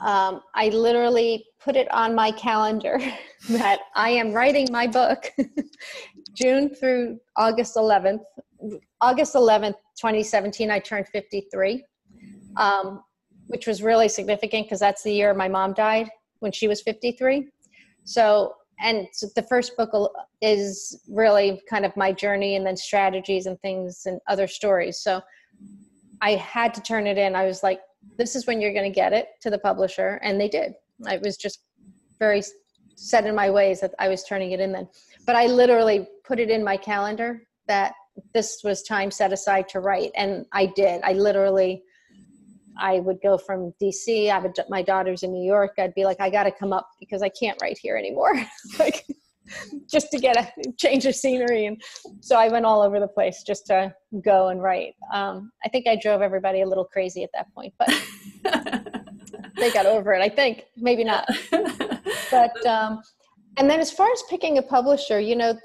Um, 0.00 0.40
I 0.54 0.68
literally 0.68 1.46
put 1.60 1.76
it 1.76 1.90
on 1.92 2.14
my 2.14 2.30
calendar 2.32 2.98
that 3.50 3.80
I 3.94 4.10
am 4.10 4.32
writing 4.32 4.68
my 4.70 4.86
book 4.86 5.32
June 6.34 6.74
through 6.74 7.18
August 7.36 7.76
11th. 7.76 8.20
August 9.00 9.34
11th, 9.34 9.74
2017, 9.98 10.70
I 10.70 10.78
turned 10.78 11.08
53. 11.08 11.84
Um, 12.56 13.02
which 13.48 13.66
was 13.66 13.82
really 13.82 14.08
significant 14.08 14.66
because 14.66 14.80
that's 14.80 15.02
the 15.02 15.12
year 15.12 15.34
my 15.34 15.48
mom 15.48 15.72
died 15.72 16.08
when 16.40 16.52
she 16.52 16.68
was 16.68 16.82
53. 16.82 17.48
So, 18.04 18.54
and 18.80 19.06
so 19.12 19.28
the 19.34 19.42
first 19.42 19.76
book 19.76 19.90
is 20.40 21.00
really 21.08 21.62
kind 21.68 21.84
of 21.84 21.96
my 21.96 22.12
journey 22.12 22.56
and 22.56 22.66
then 22.66 22.76
strategies 22.76 23.46
and 23.46 23.60
things 23.60 24.02
and 24.06 24.20
other 24.28 24.46
stories. 24.46 24.98
So 24.98 25.22
I 26.20 26.32
had 26.32 26.74
to 26.74 26.82
turn 26.82 27.06
it 27.06 27.18
in. 27.18 27.34
I 27.34 27.46
was 27.46 27.62
like, 27.62 27.80
this 28.18 28.36
is 28.36 28.46
when 28.46 28.60
you're 28.60 28.72
going 28.72 28.90
to 28.90 28.94
get 28.94 29.12
it 29.12 29.28
to 29.42 29.50
the 29.50 29.58
publisher. 29.58 30.20
And 30.22 30.40
they 30.40 30.48
did. 30.48 30.74
I 31.06 31.18
was 31.18 31.36
just 31.36 31.60
very 32.18 32.42
set 32.94 33.26
in 33.26 33.34
my 33.34 33.50
ways 33.50 33.80
that 33.80 33.94
I 33.98 34.08
was 34.08 34.24
turning 34.24 34.52
it 34.52 34.60
in 34.60 34.72
then. 34.72 34.88
But 35.26 35.36
I 35.36 35.46
literally 35.46 36.08
put 36.24 36.38
it 36.38 36.50
in 36.50 36.64
my 36.64 36.76
calendar 36.76 37.42
that 37.68 37.94
this 38.32 38.60
was 38.64 38.82
time 38.82 39.10
set 39.10 39.32
aside 39.32 39.68
to 39.70 39.80
write. 39.80 40.12
And 40.14 40.46
I 40.52 40.66
did. 40.66 41.02
I 41.02 41.12
literally 41.12 41.82
I 42.78 43.00
would 43.00 43.18
go 43.22 43.38
from 43.38 43.72
DC. 43.82 44.30
I 44.30 44.38
would 44.38 44.52
my 44.68 44.82
daughter's 44.82 45.22
in 45.22 45.32
New 45.32 45.44
York. 45.44 45.72
I'd 45.78 45.94
be 45.94 46.04
like, 46.04 46.20
I 46.20 46.30
got 46.30 46.44
to 46.44 46.50
come 46.50 46.72
up 46.72 46.88
because 47.00 47.22
I 47.22 47.28
can't 47.28 47.58
write 47.62 47.78
here 47.80 47.96
anymore. 47.96 48.34
like 48.78 49.04
just 49.90 50.10
to 50.10 50.18
get 50.18 50.36
a 50.36 50.72
change 50.78 51.06
of 51.06 51.14
scenery. 51.14 51.66
And 51.66 51.80
so 52.20 52.36
I 52.36 52.48
went 52.48 52.66
all 52.66 52.82
over 52.82 52.98
the 53.00 53.08
place 53.08 53.42
just 53.46 53.66
to 53.66 53.94
go 54.24 54.48
and 54.48 54.62
write. 54.62 54.94
Um, 55.12 55.52
I 55.64 55.68
think 55.68 55.86
I 55.86 55.96
drove 55.96 56.22
everybody 56.22 56.62
a 56.62 56.66
little 56.66 56.84
crazy 56.84 57.22
at 57.22 57.30
that 57.34 57.52
point, 57.54 57.72
but 57.78 57.88
they 59.56 59.72
got 59.72 59.86
over 59.86 60.12
it. 60.14 60.22
I 60.22 60.28
think 60.28 60.64
maybe 60.76 61.04
not. 61.04 61.28
But 62.30 62.66
um, 62.66 63.02
and 63.56 63.70
then 63.70 63.80
as 63.80 63.90
far 63.90 64.10
as 64.10 64.22
picking 64.28 64.58
a 64.58 64.62
publisher, 64.62 65.20
you 65.20 65.36
know, 65.36 65.58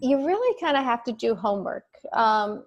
you 0.00 0.24
really 0.24 0.60
kind 0.60 0.76
of 0.76 0.84
have 0.84 1.02
to 1.04 1.12
do 1.12 1.34
homework. 1.34 1.84
Um, 2.12 2.64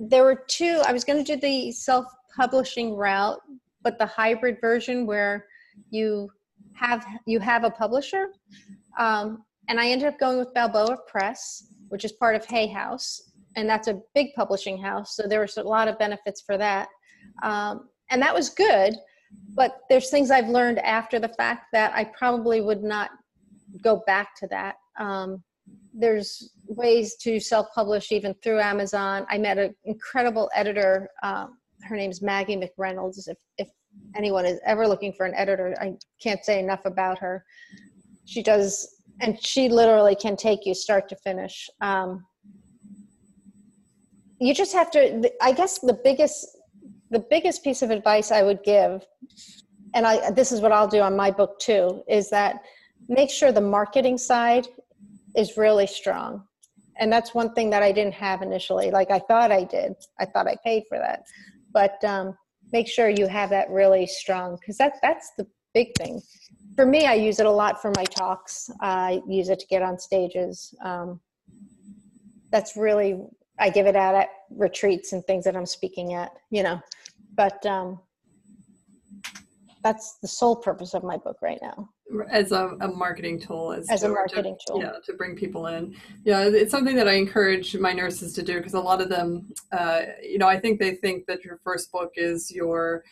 there 0.00 0.24
were 0.24 0.42
two. 0.48 0.82
I 0.86 0.92
was 0.92 1.04
going 1.04 1.22
to 1.22 1.36
do 1.36 1.40
the 1.40 1.70
self 1.72 2.06
publishing 2.40 2.94
route, 2.94 3.40
but 3.82 3.98
the 3.98 4.06
hybrid 4.06 4.56
version 4.62 5.04
where 5.04 5.44
you 5.90 6.30
have 6.74 7.04
you 7.26 7.38
have 7.38 7.64
a 7.64 7.70
publisher. 7.70 8.24
Um, 8.98 9.44
and 9.68 9.78
I 9.78 9.88
ended 9.90 10.08
up 10.08 10.18
going 10.18 10.38
with 10.38 10.54
Balboa 10.54 10.96
Press, 11.06 11.66
which 11.90 12.04
is 12.06 12.12
part 12.12 12.34
of 12.34 12.44
Hay 12.46 12.66
House, 12.66 13.08
and 13.56 13.68
that's 13.68 13.88
a 13.88 14.00
big 14.14 14.28
publishing 14.34 14.78
house. 14.80 15.16
So 15.16 15.24
there 15.28 15.40
was 15.40 15.58
a 15.58 15.62
lot 15.62 15.86
of 15.86 15.98
benefits 15.98 16.40
for 16.40 16.56
that, 16.56 16.88
um, 17.42 17.90
and 18.10 18.22
that 18.22 18.34
was 18.34 18.48
good. 18.48 18.94
But 19.54 19.80
there's 19.90 20.10
things 20.10 20.30
I've 20.30 20.48
learned 20.48 20.78
after 20.78 21.20
the 21.20 21.32
fact 21.40 21.66
that 21.72 21.92
I 21.94 22.04
probably 22.04 22.62
would 22.62 22.82
not 22.82 23.10
go 23.82 24.02
back 24.06 24.34
to 24.40 24.46
that. 24.48 24.76
Um, 24.98 25.44
there's 25.92 26.52
ways 26.66 27.16
to 27.16 27.38
self-publish 27.38 28.10
even 28.12 28.34
through 28.42 28.60
Amazon. 28.60 29.26
I 29.28 29.38
met 29.38 29.58
an 29.58 29.74
incredible 29.84 30.50
editor 30.54 31.08
um, 31.22 31.59
her 31.84 31.96
name's 31.96 32.22
Maggie 32.22 32.56
McReynolds. 32.56 33.28
If, 33.28 33.38
if 33.58 33.68
anyone 34.16 34.46
is 34.46 34.60
ever 34.64 34.86
looking 34.86 35.12
for 35.12 35.26
an 35.26 35.34
editor, 35.34 35.74
I 35.80 35.94
can't 36.22 36.44
say 36.44 36.60
enough 36.60 36.84
about 36.84 37.18
her. 37.18 37.44
She 38.26 38.42
does 38.42 39.00
and 39.20 39.44
she 39.44 39.68
literally 39.68 40.14
can 40.14 40.36
take 40.36 40.66
you 40.66 40.74
start 40.74 41.08
to 41.10 41.16
finish. 41.16 41.68
Um, 41.80 42.24
you 44.40 44.54
just 44.54 44.72
have 44.72 44.90
to. 44.92 45.30
I 45.42 45.52
guess 45.52 45.78
the 45.78 45.98
biggest 46.02 46.56
the 47.10 47.18
biggest 47.18 47.62
piece 47.62 47.82
of 47.82 47.90
advice 47.90 48.30
I 48.30 48.42
would 48.42 48.62
give, 48.64 49.04
and 49.94 50.06
I 50.06 50.30
this 50.30 50.50
is 50.50 50.60
what 50.60 50.72
I'll 50.72 50.88
do 50.88 51.00
on 51.00 51.14
my 51.14 51.30
book 51.30 51.58
too, 51.58 52.02
is 52.08 52.30
that 52.30 52.62
make 53.08 53.30
sure 53.30 53.52
the 53.52 53.60
marketing 53.60 54.16
side 54.16 54.66
is 55.36 55.56
really 55.56 55.86
strong. 55.86 56.44
And 56.98 57.12
that's 57.12 57.34
one 57.34 57.54
thing 57.54 57.70
that 57.70 57.82
I 57.82 57.92
didn't 57.92 58.14
have 58.14 58.42
initially. 58.42 58.90
Like 58.90 59.10
I 59.10 59.18
thought 59.18 59.52
I 59.52 59.64
did. 59.64 59.94
I 60.18 60.24
thought 60.24 60.46
I 60.46 60.56
paid 60.64 60.84
for 60.88 60.98
that. 60.98 61.22
But 61.72 62.02
um, 62.04 62.36
make 62.72 62.88
sure 62.88 63.08
you 63.08 63.26
have 63.26 63.50
that 63.50 63.70
really 63.70 64.06
strong 64.06 64.56
because 64.60 64.76
that, 64.78 64.94
that's 65.02 65.32
the 65.36 65.46
big 65.74 65.88
thing. 65.98 66.20
For 66.76 66.86
me, 66.86 67.06
I 67.06 67.14
use 67.14 67.40
it 67.40 67.46
a 67.46 67.50
lot 67.50 67.80
for 67.80 67.92
my 67.96 68.04
talks. 68.04 68.70
I 68.80 69.20
use 69.28 69.48
it 69.48 69.58
to 69.60 69.66
get 69.66 69.82
on 69.82 69.98
stages. 69.98 70.74
Um, 70.84 71.20
that's 72.50 72.76
really, 72.76 73.20
I 73.58 73.70
give 73.70 73.86
it 73.86 73.96
out 73.96 74.14
at 74.14 74.28
retreats 74.50 75.12
and 75.12 75.24
things 75.24 75.44
that 75.44 75.56
I'm 75.56 75.66
speaking 75.66 76.14
at, 76.14 76.30
you 76.50 76.62
know. 76.62 76.80
But 77.36 77.64
um, 77.66 78.00
that's 79.82 80.18
the 80.22 80.28
sole 80.28 80.56
purpose 80.56 80.94
of 80.94 81.04
my 81.04 81.16
book 81.16 81.36
right 81.42 81.58
now 81.62 81.88
as 82.30 82.52
a, 82.52 82.76
a 82.80 82.88
marketing 82.88 83.40
tool 83.40 83.72
as, 83.72 83.88
as 83.90 84.02
a 84.02 84.08
marketing 84.08 84.56
to, 84.66 84.72
tool 84.72 84.82
yeah 84.82 84.92
to 85.04 85.12
bring 85.14 85.34
people 85.36 85.66
in 85.66 85.94
yeah 86.24 86.42
it's 86.42 86.70
something 86.70 86.96
that 86.96 87.08
i 87.08 87.12
encourage 87.12 87.76
my 87.76 87.92
nurses 87.92 88.32
to 88.32 88.42
do 88.42 88.56
because 88.58 88.74
a 88.74 88.80
lot 88.80 89.00
of 89.00 89.08
them 89.08 89.52
uh, 89.72 90.02
you 90.22 90.38
know 90.38 90.48
i 90.48 90.58
think 90.58 90.78
they 90.78 90.94
think 90.96 91.26
that 91.26 91.44
your 91.44 91.58
first 91.64 91.90
book 91.92 92.12
is 92.16 92.50
your 92.50 93.02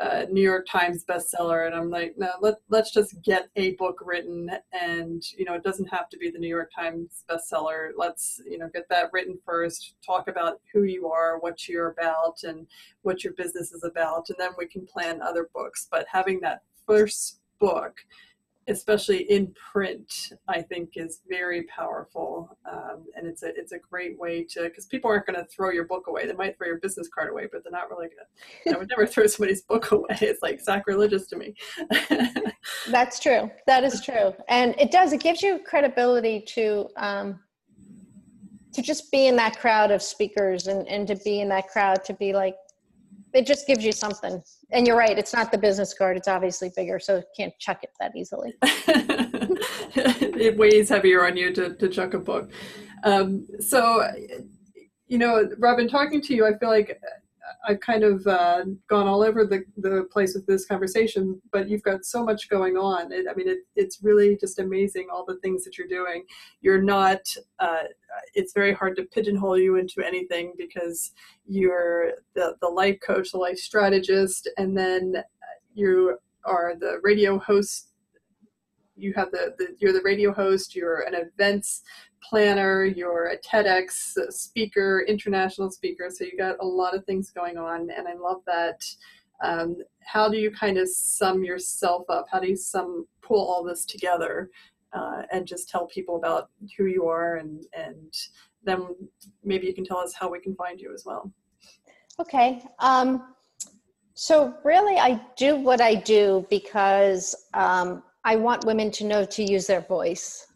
uh, 0.00 0.24
New 0.30 0.40
York 0.40 0.66
Times 0.66 1.04
bestseller, 1.04 1.66
and 1.66 1.74
I'm 1.74 1.90
like, 1.90 2.14
no, 2.16 2.30
let 2.40 2.54
let's 2.70 2.90
just 2.90 3.20
get 3.22 3.48
a 3.56 3.72
book 3.72 3.98
written, 4.02 4.50
and 4.72 5.22
you 5.36 5.44
know, 5.44 5.52
it 5.52 5.62
doesn't 5.62 5.90
have 5.90 6.08
to 6.08 6.16
be 6.16 6.30
the 6.30 6.38
New 6.38 6.48
York 6.48 6.70
Times 6.74 7.24
bestseller. 7.28 7.90
Let's 7.96 8.40
you 8.48 8.56
know 8.56 8.70
get 8.72 8.88
that 8.88 9.10
written 9.12 9.38
first. 9.44 9.94
Talk 10.04 10.28
about 10.28 10.60
who 10.72 10.84
you 10.84 11.08
are, 11.08 11.38
what 11.38 11.68
you're 11.68 11.90
about, 11.90 12.44
and 12.44 12.66
what 13.02 13.22
your 13.22 13.34
business 13.34 13.72
is 13.72 13.84
about, 13.84 14.30
and 14.30 14.38
then 14.38 14.52
we 14.56 14.66
can 14.66 14.86
plan 14.86 15.20
other 15.20 15.50
books. 15.54 15.86
But 15.90 16.06
having 16.10 16.40
that 16.40 16.62
first 16.86 17.40
book 17.58 17.98
especially 18.68 19.22
in 19.30 19.52
print, 19.72 20.32
I 20.48 20.62
think 20.62 20.90
is 20.94 21.20
very 21.28 21.64
powerful, 21.64 22.56
um, 22.70 23.04
and 23.16 23.26
it's 23.26 23.42
a 23.42 23.48
it's 23.56 23.72
a 23.72 23.78
great 23.78 24.18
way 24.18 24.44
to 24.50 24.64
because 24.64 24.86
people 24.86 25.10
aren't 25.10 25.26
going 25.26 25.38
to 25.38 25.46
throw 25.46 25.70
your 25.70 25.84
book 25.84 26.06
away. 26.06 26.26
They 26.26 26.32
might 26.32 26.56
throw 26.56 26.66
your 26.66 26.78
business 26.78 27.08
card 27.08 27.30
away, 27.30 27.48
but 27.50 27.62
they're 27.62 27.72
not 27.72 27.90
really 27.90 28.08
going. 28.08 28.18
To. 28.66 28.74
I 28.74 28.78
would 28.78 28.88
never 28.88 29.06
throw 29.12 29.26
somebody's 29.26 29.62
book 29.62 29.90
away. 29.90 30.06
It's 30.30 30.42
like 30.42 30.60
sacrilegious 30.60 31.26
to 31.28 31.36
me. 31.36 31.54
That's 32.88 33.18
true. 33.18 33.50
That 33.66 33.84
is 33.84 34.00
true, 34.00 34.32
and 34.48 34.74
it 34.78 34.90
does. 34.90 35.12
It 35.12 35.20
gives 35.20 35.42
you 35.42 35.60
credibility 35.64 36.42
to. 36.54 36.88
Um, 36.96 37.40
to 38.72 38.82
just 38.82 39.10
be 39.10 39.26
in 39.26 39.34
that 39.34 39.58
crowd 39.58 39.90
of 39.90 40.00
speakers 40.00 40.68
and, 40.68 40.86
and 40.86 41.04
to 41.08 41.16
be 41.24 41.40
in 41.40 41.48
that 41.48 41.66
crowd 41.66 42.04
to 42.04 42.14
be 42.14 42.32
like 42.32 42.54
it 43.32 43.46
just 43.46 43.66
gives 43.66 43.84
you 43.84 43.92
something. 43.92 44.42
And 44.70 44.86
you're 44.86 44.96
right, 44.96 45.18
it's 45.18 45.32
not 45.32 45.52
the 45.52 45.58
business 45.58 45.94
card, 45.94 46.16
it's 46.16 46.28
obviously 46.28 46.70
bigger, 46.76 46.98
so 46.98 47.16
you 47.16 47.22
can't 47.36 47.54
chuck 47.58 47.80
it 47.82 47.90
that 48.00 48.12
easily. 48.16 48.54
it 48.62 50.56
weighs 50.56 50.88
heavier 50.88 51.26
on 51.26 51.36
you 51.36 51.52
to, 51.52 51.74
to 51.74 51.88
chuck 51.88 52.14
a 52.14 52.18
book. 52.18 52.50
Um, 53.04 53.46
so, 53.60 54.06
you 55.08 55.18
know, 55.18 55.48
Robin, 55.58 55.88
talking 55.88 56.20
to 56.22 56.34
you, 56.34 56.46
I 56.46 56.56
feel 56.58 56.68
like 56.68 57.00
I've 57.66 57.80
kind 57.80 58.04
of 58.04 58.26
uh, 58.26 58.64
gone 58.88 59.06
all 59.06 59.22
over 59.22 59.44
the, 59.44 59.64
the 59.76 60.08
place 60.10 60.34
with 60.34 60.46
this 60.46 60.64
conversation, 60.64 61.40
but 61.52 61.68
you've 61.68 61.82
got 61.82 62.04
so 62.04 62.24
much 62.24 62.48
going 62.48 62.76
on. 62.76 63.12
It, 63.12 63.26
I 63.30 63.34
mean, 63.34 63.48
it, 63.48 63.58
it's 63.76 64.02
really 64.02 64.36
just 64.36 64.58
amazing 64.58 65.08
all 65.12 65.24
the 65.26 65.36
things 65.36 65.64
that 65.64 65.76
you're 65.76 65.86
doing. 65.86 66.24
You're 66.62 66.82
not, 66.82 67.20
uh, 67.58 67.84
it's 68.34 68.52
very 68.52 68.72
hard 68.72 68.96
to 68.96 69.04
pigeonhole 69.04 69.58
you 69.58 69.76
into 69.76 70.02
anything 70.02 70.54
because 70.56 71.12
you're 71.46 72.12
the, 72.34 72.56
the 72.60 72.68
life 72.68 72.98
coach, 73.04 73.32
the 73.32 73.38
life 73.38 73.58
strategist, 73.58 74.48
and 74.56 74.76
then 74.76 75.16
you 75.74 76.18
are 76.44 76.74
the 76.78 76.98
radio 77.02 77.38
host 77.38 77.89
you 79.00 79.12
have 79.14 79.30
the, 79.30 79.54
the, 79.58 79.68
you're 79.78 79.92
the 79.92 80.02
radio 80.04 80.32
host 80.32 80.74
you're 80.74 81.00
an 81.00 81.14
events 81.14 81.82
planner, 82.22 82.84
you're 82.84 83.28
a 83.28 83.38
TEDx 83.38 84.30
speaker, 84.30 85.04
international 85.08 85.70
speaker, 85.70 86.08
so 86.10 86.24
you 86.24 86.36
got 86.36 86.56
a 86.60 86.66
lot 86.66 86.94
of 86.94 87.04
things 87.04 87.30
going 87.30 87.56
on, 87.56 87.90
and 87.90 88.06
I 88.06 88.14
love 88.14 88.42
that. 88.46 88.84
Um, 89.42 89.76
how 90.04 90.28
do 90.28 90.36
you 90.36 90.50
kind 90.50 90.76
of 90.78 90.88
sum 90.88 91.42
yourself 91.42 92.04
up? 92.10 92.26
How 92.30 92.40
do 92.40 92.48
you 92.48 92.56
sum 92.56 93.06
pull 93.22 93.48
all 93.48 93.64
this 93.64 93.84
together 93.84 94.50
uh, 94.92 95.22
and 95.32 95.46
just 95.46 95.68
tell 95.68 95.86
people 95.86 96.16
about 96.16 96.50
who 96.76 96.86
you 96.86 97.06
are, 97.06 97.36
and 97.36 97.64
and 97.72 98.14
then 98.64 98.86
maybe 99.42 99.66
you 99.66 99.74
can 99.74 99.84
tell 99.84 99.98
us 99.98 100.12
how 100.12 100.30
we 100.30 100.40
can 100.40 100.54
find 100.54 100.80
you 100.80 100.92
as 100.92 101.04
well. 101.06 101.32
Okay. 102.18 102.62
Um, 102.80 103.34
so 104.14 104.54
really, 104.64 104.98
I 104.98 105.20
do 105.36 105.56
what 105.56 105.80
I 105.80 105.94
do 105.94 106.46
because 106.50 107.34
um, 107.54 108.02
I 108.24 108.36
want 108.36 108.66
women 108.66 108.90
to 108.92 109.04
know 109.04 109.24
to 109.24 109.42
use 109.42 109.66
their 109.66 109.80
voice. 109.80 110.46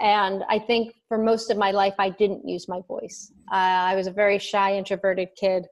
And 0.00 0.42
I 0.48 0.58
think 0.58 0.94
for 1.08 1.18
most 1.18 1.50
of 1.50 1.56
my 1.56 1.70
life, 1.70 1.94
I 1.98 2.10
didn't 2.10 2.48
use 2.48 2.68
my 2.68 2.80
voice. 2.88 3.32
Uh, 3.52 3.90
I 3.90 3.94
was 3.94 4.06
a 4.06 4.12
very 4.12 4.38
shy, 4.38 4.76
introverted 4.76 5.28
kid. 5.36 5.66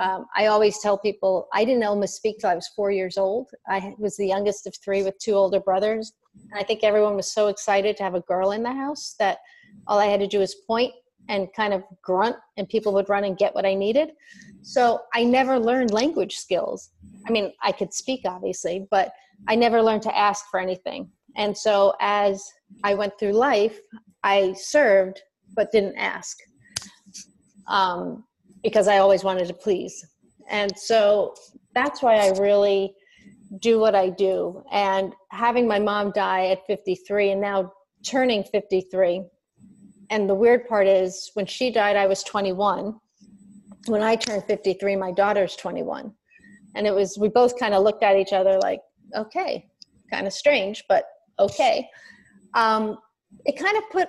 Um, 0.00 0.26
I 0.36 0.46
always 0.46 0.80
tell 0.80 0.96
people 0.98 1.48
I 1.52 1.64
didn't 1.64 1.84
almost 1.84 2.16
speak 2.16 2.38
till 2.38 2.50
I 2.50 2.54
was 2.54 2.68
four 2.74 2.90
years 2.90 3.18
old. 3.18 3.50
I 3.68 3.94
was 3.98 4.16
the 4.16 4.26
youngest 4.26 4.66
of 4.66 4.74
three 4.82 5.02
with 5.02 5.18
two 5.18 5.34
older 5.34 5.60
brothers. 5.60 6.12
And 6.50 6.58
I 6.58 6.64
think 6.64 6.82
everyone 6.82 7.16
was 7.16 7.32
so 7.32 7.48
excited 7.48 7.96
to 7.96 8.02
have 8.02 8.14
a 8.14 8.20
girl 8.20 8.52
in 8.52 8.62
the 8.62 8.72
house 8.72 9.14
that 9.18 9.38
all 9.86 9.98
I 9.98 10.06
had 10.06 10.20
to 10.20 10.26
do 10.26 10.38
was 10.38 10.54
point 10.66 10.92
and 11.28 11.48
kind 11.54 11.72
of 11.72 11.82
grunt, 12.02 12.36
and 12.56 12.68
people 12.68 12.92
would 12.94 13.08
run 13.08 13.24
and 13.24 13.38
get 13.38 13.54
what 13.54 13.64
I 13.64 13.74
needed. 13.74 14.10
So 14.62 15.00
I 15.14 15.24
never 15.24 15.58
learned 15.58 15.92
language 15.92 16.36
skills. 16.36 16.90
I 17.26 17.30
mean, 17.30 17.52
I 17.62 17.72
could 17.72 17.92
speak, 17.92 18.22
obviously, 18.24 18.86
but 18.90 19.12
I 19.48 19.56
never 19.56 19.82
learned 19.82 20.02
to 20.02 20.16
ask 20.16 20.46
for 20.50 20.60
anything. 20.60 21.10
And 21.36 21.56
so 21.56 21.94
as 22.00 22.44
I 22.84 22.94
went 22.94 23.18
through 23.18 23.32
life, 23.32 23.78
I 24.22 24.52
served 24.54 25.20
but 25.54 25.72
didn't 25.72 25.96
ask 25.96 26.38
um, 27.66 28.24
because 28.62 28.88
I 28.88 28.98
always 28.98 29.24
wanted 29.24 29.48
to 29.48 29.54
please. 29.54 30.04
And 30.48 30.76
so 30.76 31.34
that's 31.74 32.02
why 32.02 32.16
I 32.16 32.30
really 32.38 32.94
do 33.60 33.78
what 33.78 33.94
I 33.94 34.08
do. 34.08 34.62
And 34.72 35.12
having 35.30 35.66
my 35.66 35.78
mom 35.78 36.12
die 36.12 36.46
at 36.46 36.66
53 36.66 37.32
and 37.32 37.40
now 37.40 37.72
turning 38.04 38.44
53. 38.44 39.22
And 40.10 40.28
the 40.28 40.34
weird 40.34 40.68
part 40.68 40.86
is 40.86 41.30
when 41.34 41.46
she 41.46 41.70
died, 41.70 41.96
I 41.96 42.06
was 42.06 42.22
21. 42.22 42.98
When 43.86 44.02
I 44.02 44.16
turned 44.16 44.44
53, 44.44 44.96
my 44.96 45.12
daughter's 45.12 45.56
21. 45.56 46.12
And 46.74 46.86
it 46.86 46.94
was, 46.94 47.18
we 47.18 47.28
both 47.28 47.58
kind 47.58 47.74
of 47.74 47.82
looked 47.82 48.02
at 48.02 48.16
each 48.16 48.32
other 48.32 48.58
like, 48.60 48.80
okay, 49.16 49.68
kind 50.10 50.26
of 50.26 50.32
strange, 50.32 50.84
but 50.88 51.04
okay. 51.38 51.88
Um, 52.54 52.98
it 53.44 53.58
kind 53.58 53.76
of 53.76 53.84
put 53.90 54.08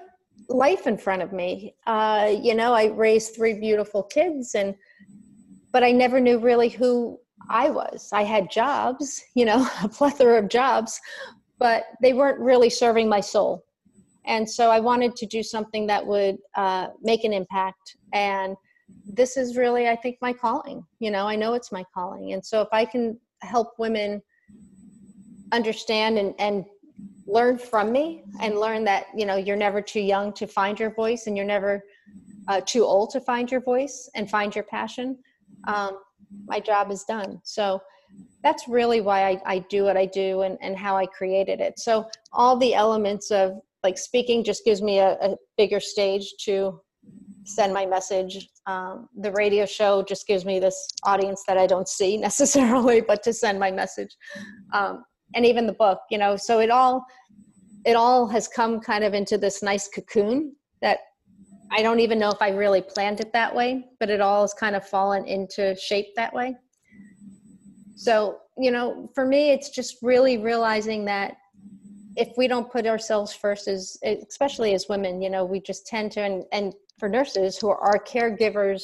life 0.50 0.88
in 0.88 0.98
front 0.98 1.22
of 1.22 1.34
me. 1.34 1.76
Uh, 1.88 2.34
you 2.42 2.56
know, 2.56 2.74
I 2.74 2.86
raised 2.88 3.36
three 3.36 3.54
beautiful 3.54 4.04
kids, 4.04 4.56
and 4.56 4.76
but 5.72 5.84
I 5.84 5.92
never 5.92 6.20
knew 6.20 6.40
really 6.40 6.70
who 6.70 7.20
I 7.50 7.70
was. 7.70 8.10
I 8.14 8.24
had 8.24 8.52
jobs, 8.52 9.22
you 9.34 9.46
know, 9.46 9.68
a 9.84 9.90
plethora 9.90 10.40
of 10.40 10.50
jobs, 10.50 11.00
but 11.58 11.84
they 12.02 12.14
weren't 12.14 12.40
really 12.40 12.70
serving 12.70 13.10
my 13.10 13.20
soul. 13.20 13.66
And 14.26 14.50
so 14.50 14.70
I 14.70 14.80
wanted 14.80 15.16
to 15.18 15.26
do 15.26 15.44
something 15.44 15.88
that 15.88 16.06
would 16.06 16.38
uh, 16.56 16.88
make 17.02 17.24
an 17.26 17.34
impact. 17.34 17.98
And 18.14 18.56
this 19.06 19.38
is 19.38 19.58
really, 19.58 19.88
I 19.90 19.96
think, 19.96 20.18
my 20.22 20.34
calling. 20.34 20.86
You 21.00 21.12
know, 21.12 21.28
I 21.28 21.36
know 21.36 21.54
it's 21.54 21.72
my 21.72 21.84
calling. 21.94 22.34
And 22.34 22.46
so 22.46 22.62
if 22.62 22.70
I 22.72 22.86
can 22.86 23.20
help 23.42 23.74
women 23.78 24.22
understand 25.52 26.18
and, 26.18 26.34
and 26.40 26.66
learn 27.26 27.58
from 27.58 27.92
me 27.92 28.24
and 28.42 28.60
learn 28.60 28.84
that 28.84 29.06
you 29.16 29.26
know 29.26 29.36
you're 29.36 29.56
never 29.56 29.82
too 29.82 30.02
young 30.02 30.34
to 30.34 30.46
find 30.46 30.80
your 30.80 30.94
voice 30.94 31.28
and 31.28 31.38
you're 31.38 31.46
never 31.46 31.84
uh, 32.48 32.60
too 32.66 32.84
old 32.84 33.10
to 33.12 33.22
find 33.22 33.50
your 33.50 33.62
voice 33.62 34.10
and 34.16 34.30
find 34.30 34.54
your 34.54 34.66
passion 34.66 35.18
um, 35.68 36.00
my 36.48 36.60
job 36.60 36.92
is 36.92 37.04
done 37.06 37.40
so 37.44 37.82
that's 38.44 38.68
really 38.68 39.00
why 39.00 39.30
I, 39.30 39.42
I 39.46 39.60
do 39.70 39.84
what 39.86 39.96
i 39.96 40.06
do 40.06 40.42
and, 40.42 40.58
and 40.62 40.78
how 40.78 40.98
i 40.98 41.06
created 41.06 41.62
it 41.62 41.80
so 41.80 42.10
all 42.34 42.58
the 42.58 42.74
elements 42.74 43.32
of 43.32 43.54
like 43.84 43.98
speaking 43.98 44.44
just 44.44 44.66
gives 44.66 44.82
me 44.82 45.00
a, 45.00 45.14
a 45.22 45.36
bigger 45.58 45.80
stage 45.80 46.34
to 46.42 46.80
send 47.46 47.74
my 47.74 47.86
message. 47.86 48.50
Um, 48.66 49.10
the 49.18 49.32
radio 49.32 49.66
show 49.66 50.04
just 50.04 50.28
gives 50.28 50.46
me 50.46 50.60
this 50.60 50.88
audience 51.04 51.44
that 51.48 51.58
i 51.58 51.68
don't 51.68 51.88
see 51.90 52.16
necessarily 52.30 53.02
but 53.02 53.24
to 53.24 53.34
send 53.34 53.60
my 53.60 53.72
message. 53.72 54.16
Um, 54.74 55.04
and 55.36 55.46
even 55.46 55.66
the 55.66 55.74
book 55.74 56.00
you 56.12 56.18
know 56.18 56.36
so 56.36 56.60
it 56.60 56.70
all 56.70 57.06
it 57.86 57.96
all 57.96 58.28
has 58.28 58.48
come 58.48 58.80
kind 58.80 59.04
of 59.04 59.14
into 59.14 59.38
this 59.38 59.64
nice 59.64 59.88
cocoon 59.88 60.56
that 60.82 61.00
i 61.72 61.82
don't 61.82 62.00
even 62.00 62.20
know 62.20 62.30
if 62.30 62.42
i 62.42 62.50
really 62.50 62.82
planned 62.82 63.20
it 63.20 63.34
that 63.34 63.54
way 63.54 63.84
but 64.00 64.10
it 64.10 64.22
all 64.22 64.42
has 64.42 64.54
kind 64.54 64.76
of 64.76 64.88
fallen 64.88 65.26
into 65.26 65.76
shape 65.76 66.08
that 66.16 66.34
way. 66.34 66.56
So 67.96 68.38
you 68.58 68.72
know 68.72 69.10
for 69.16 69.26
me 69.26 69.52
it's 69.52 69.70
just 69.70 69.98
really 70.02 70.38
realizing 70.38 71.06
that 71.06 71.38
if 72.16 72.30
we 72.38 72.48
don't 72.48 72.72
put 72.72 72.86
ourselves 72.86 73.34
first 73.34 73.68
as 73.68 73.98
especially 74.30 74.74
as 74.74 74.88
women 74.88 75.22
you 75.22 75.30
know 75.30 75.44
we 75.44 75.60
just 75.60 75.88
tend 75.88 76.12
to 76.12 76.22
and, 76.22 76.44
and 76.52 76.74
for 77.04 77.10
nurses 77.10 77.58
who 77.58 77.68
are 77.68 78.00
caregivers 78.00 78.84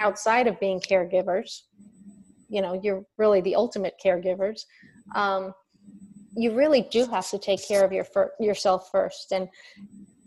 outside 0.00 0.46
of 0.46 0.58
being 0.58 0.80
caregivers 0.80 1.64
you 2.48 2.62
know 2.62 2.80
you're 2.82 3.04
really 3.18 3.42
the 3.42 3.54
ultimate 3.54 3.94
caregivers 4.02 4.62
um, 5.14 5.52
you 6.38 6.54
really 6.54 6.82
do 6.90 7.06
have 7.06 7.28
to 7.30 7.38
take 7.38 7.66
care 7.66 7.84
of 7.84 7.92
your 7.92 8.04
fir- 8.04 8.32
yourself 8.38 8.90
first. 8.92 9.32
And 9.32 9.48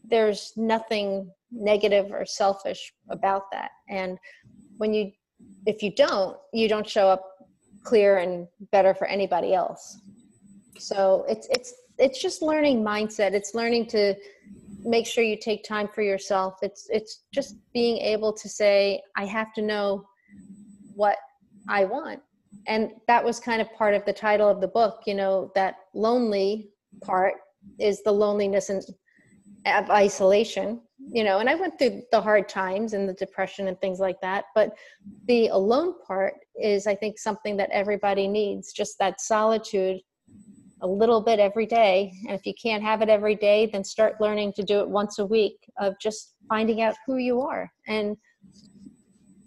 there's 0.04 0.51
nothing 0.58 1.32
negative 1.51 2.12
or 2.12 2.25
selfish 2.25 2.93
about 3.10 3.43
that. 3.51 3.71
And 3.89 4.17
when 4.77 4.93
you 4.93 5.12
if 5.65 5.82
you 5.82 5.93
don't 5.95 6.38
you 6.54 6.67
don't 6.67 6.88
show 6.88 7.08
up 7.08 7.23
clear 7.84 8.17
and 8.17 8.47
better 8.71 8.93
for 8.93 9.08
anybody 9.08 9.54
else. 9.54 10.01
So 10.77 11.25
it's 11.30 11.47
it's 11.49 11.73
it's 11.97 12.21
just 12.21 12.41
learning 12.41 12.84
mindset. 12.84 13.34
It's 13.34 13.56
learning 13.56 13.86
to 13.88 14.15
make 14.83 15.05
sure 15.05 15.23
you 15.23 15.37
take 15.37 15.63
time 15.63 15.87
for 15.87 16.01
yourself. 16.01 16.55
It's 16.61 16.87
it's 16.89 17.23
just 17.33 17.55
being 17.73 17.97
able 17.97 18.33
to 18.33 18.49
say 18.49 19.01
i 19.15 19.25
have 19.25 19.53
to 19.53 19.61
know 19.61 20.05
what 20.95 21.17
i 21.69 21.85
want. 21.85 22.19
And 22.67 22.91
that 23.07 23.23
was 23.23 23.39
kind 23.39 23.61
of 23.61 23.73
part 23.73 23.93
of 23.95 24.05
the 24.05 24.13
title 24.13 24.49
of 24.49 24.61
the 24.61 24.67
book 24.67 25.01
you 25.05 25.13
know 25.13 25.51
that 25.55 25.75
lonely 25.93 26.69
part 27.01 27.35
is 27.79 28.03
the 28.03 28.11
loneliness 28.11 28.69
and 28.69 28.83
of 29.65 29.89
isolation 29.91 30.81
you 31.11 31.23
know 31.23 31.39
and 31.39 31.49
i 31.49 31.55
went 31.55 31.77
through 31.77 32.01
the 32.11 32.19
hard 32.19 32.49
times 32.49 32.93
and 32.93 33.07
the 33.07 33.13
depression 33.13 33.67
and 33.67 33.79
things 33.79 33.99
like 33.99 34.19
that 34.21 34.45
but 34.55 34.71
the 35.27 35.47
alone 35.47 35.93
part 36.05 36.33
is 36.55 36.87
i 36.87 36.95
think 36.95 37.19
something 37.19 37.55
that 37.55 37.69
everybody 37.71 38.27
needs 38.27 38.73
just 38.73 38.97
that 38.97 39.21
solitude 39.21 39.99
a 40.81 40.87
little 40.87 41.21
bit 41.21 41.39
every 41.39 41.65
day. 41.65 42.13
And 42.27 42.37
if 42.37 42.45
you 42.45 42.53
can't 42.61 42.83
have 42.83 43.01
it 43.01 43.09
every 43.09 43.35
day 43.35 43.69
then 43.71 43.83
start 43.83 44.19
learning 44.19 44.53
to 44.53 44.63
do 44.63 44.79
it 44.79 44.89
once 44.89 45.19
a 45.19 45.25
week 45.25 45.57
of 45.79 45.93
just 45.99 46.35
finding 46.49 46.81
out 46.81 46.95
who 47.05 47.17
you 47.17 47.41
are 47.41 47.71
and 47.87 48.17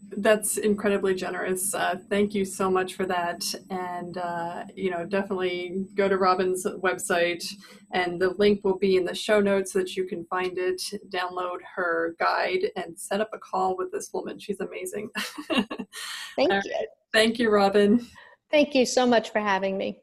That's 0.10 0.58
incredibly 0.58 1.16
generous. 1.16 1.74
Uh, 1.74 1.98
thank 2.10 2.34
you 2.34 2.46
so 2.46 2.72
much 2.72 2.96
for 2.96 3.06
that. 3.06 3.44
And, 3.70 4.18
uh, 4.18 4.64
you 4.76 4.90
know, 4.90 5.06
definitely 5.06 5.86
go 5.96 6.08
to 6.08 6.18
Robin's 6.18 6.66
website, 6.66 7.46
and 7.92 8.20
the 8.20 8.30
link 8.38 8.64
will 8.64 8.78
be 8.78 8.96
in 8.96 9.06
the 9.06 9.14
show 9.14 9.42
notes 9.42 9.74
so 9.74 9.80
that 9.80 9.96
you 9.96 10.06
can 10.06 10.26
find 10.26 10.58
it, 10.58 10.82
download 11.10 11.58
her 11.76 12.16
guide, 12.20 12.72
and 12.76 12.98
set 12.98 13.22
up 13.22 13.30
a 13.34 13.40
call 13.40 13.76
with 13.78 13.92
this 13.92 14.10
woman. 14.14 14.40
She's 14.40 14.60
amazing. 14.60 15.10
Thank 15.50 16.52
you. 16.52 16.88
Thank 17.14 17.40
you, 17.40 17.50
Robin. 17.50 18.06
Thank 18.50 18.76
you 18.76 18.86
so 18.86 19.06
much 19.06 19.32
for 19.32 19.40
having 19.40 19.78
me. 19.78 20.00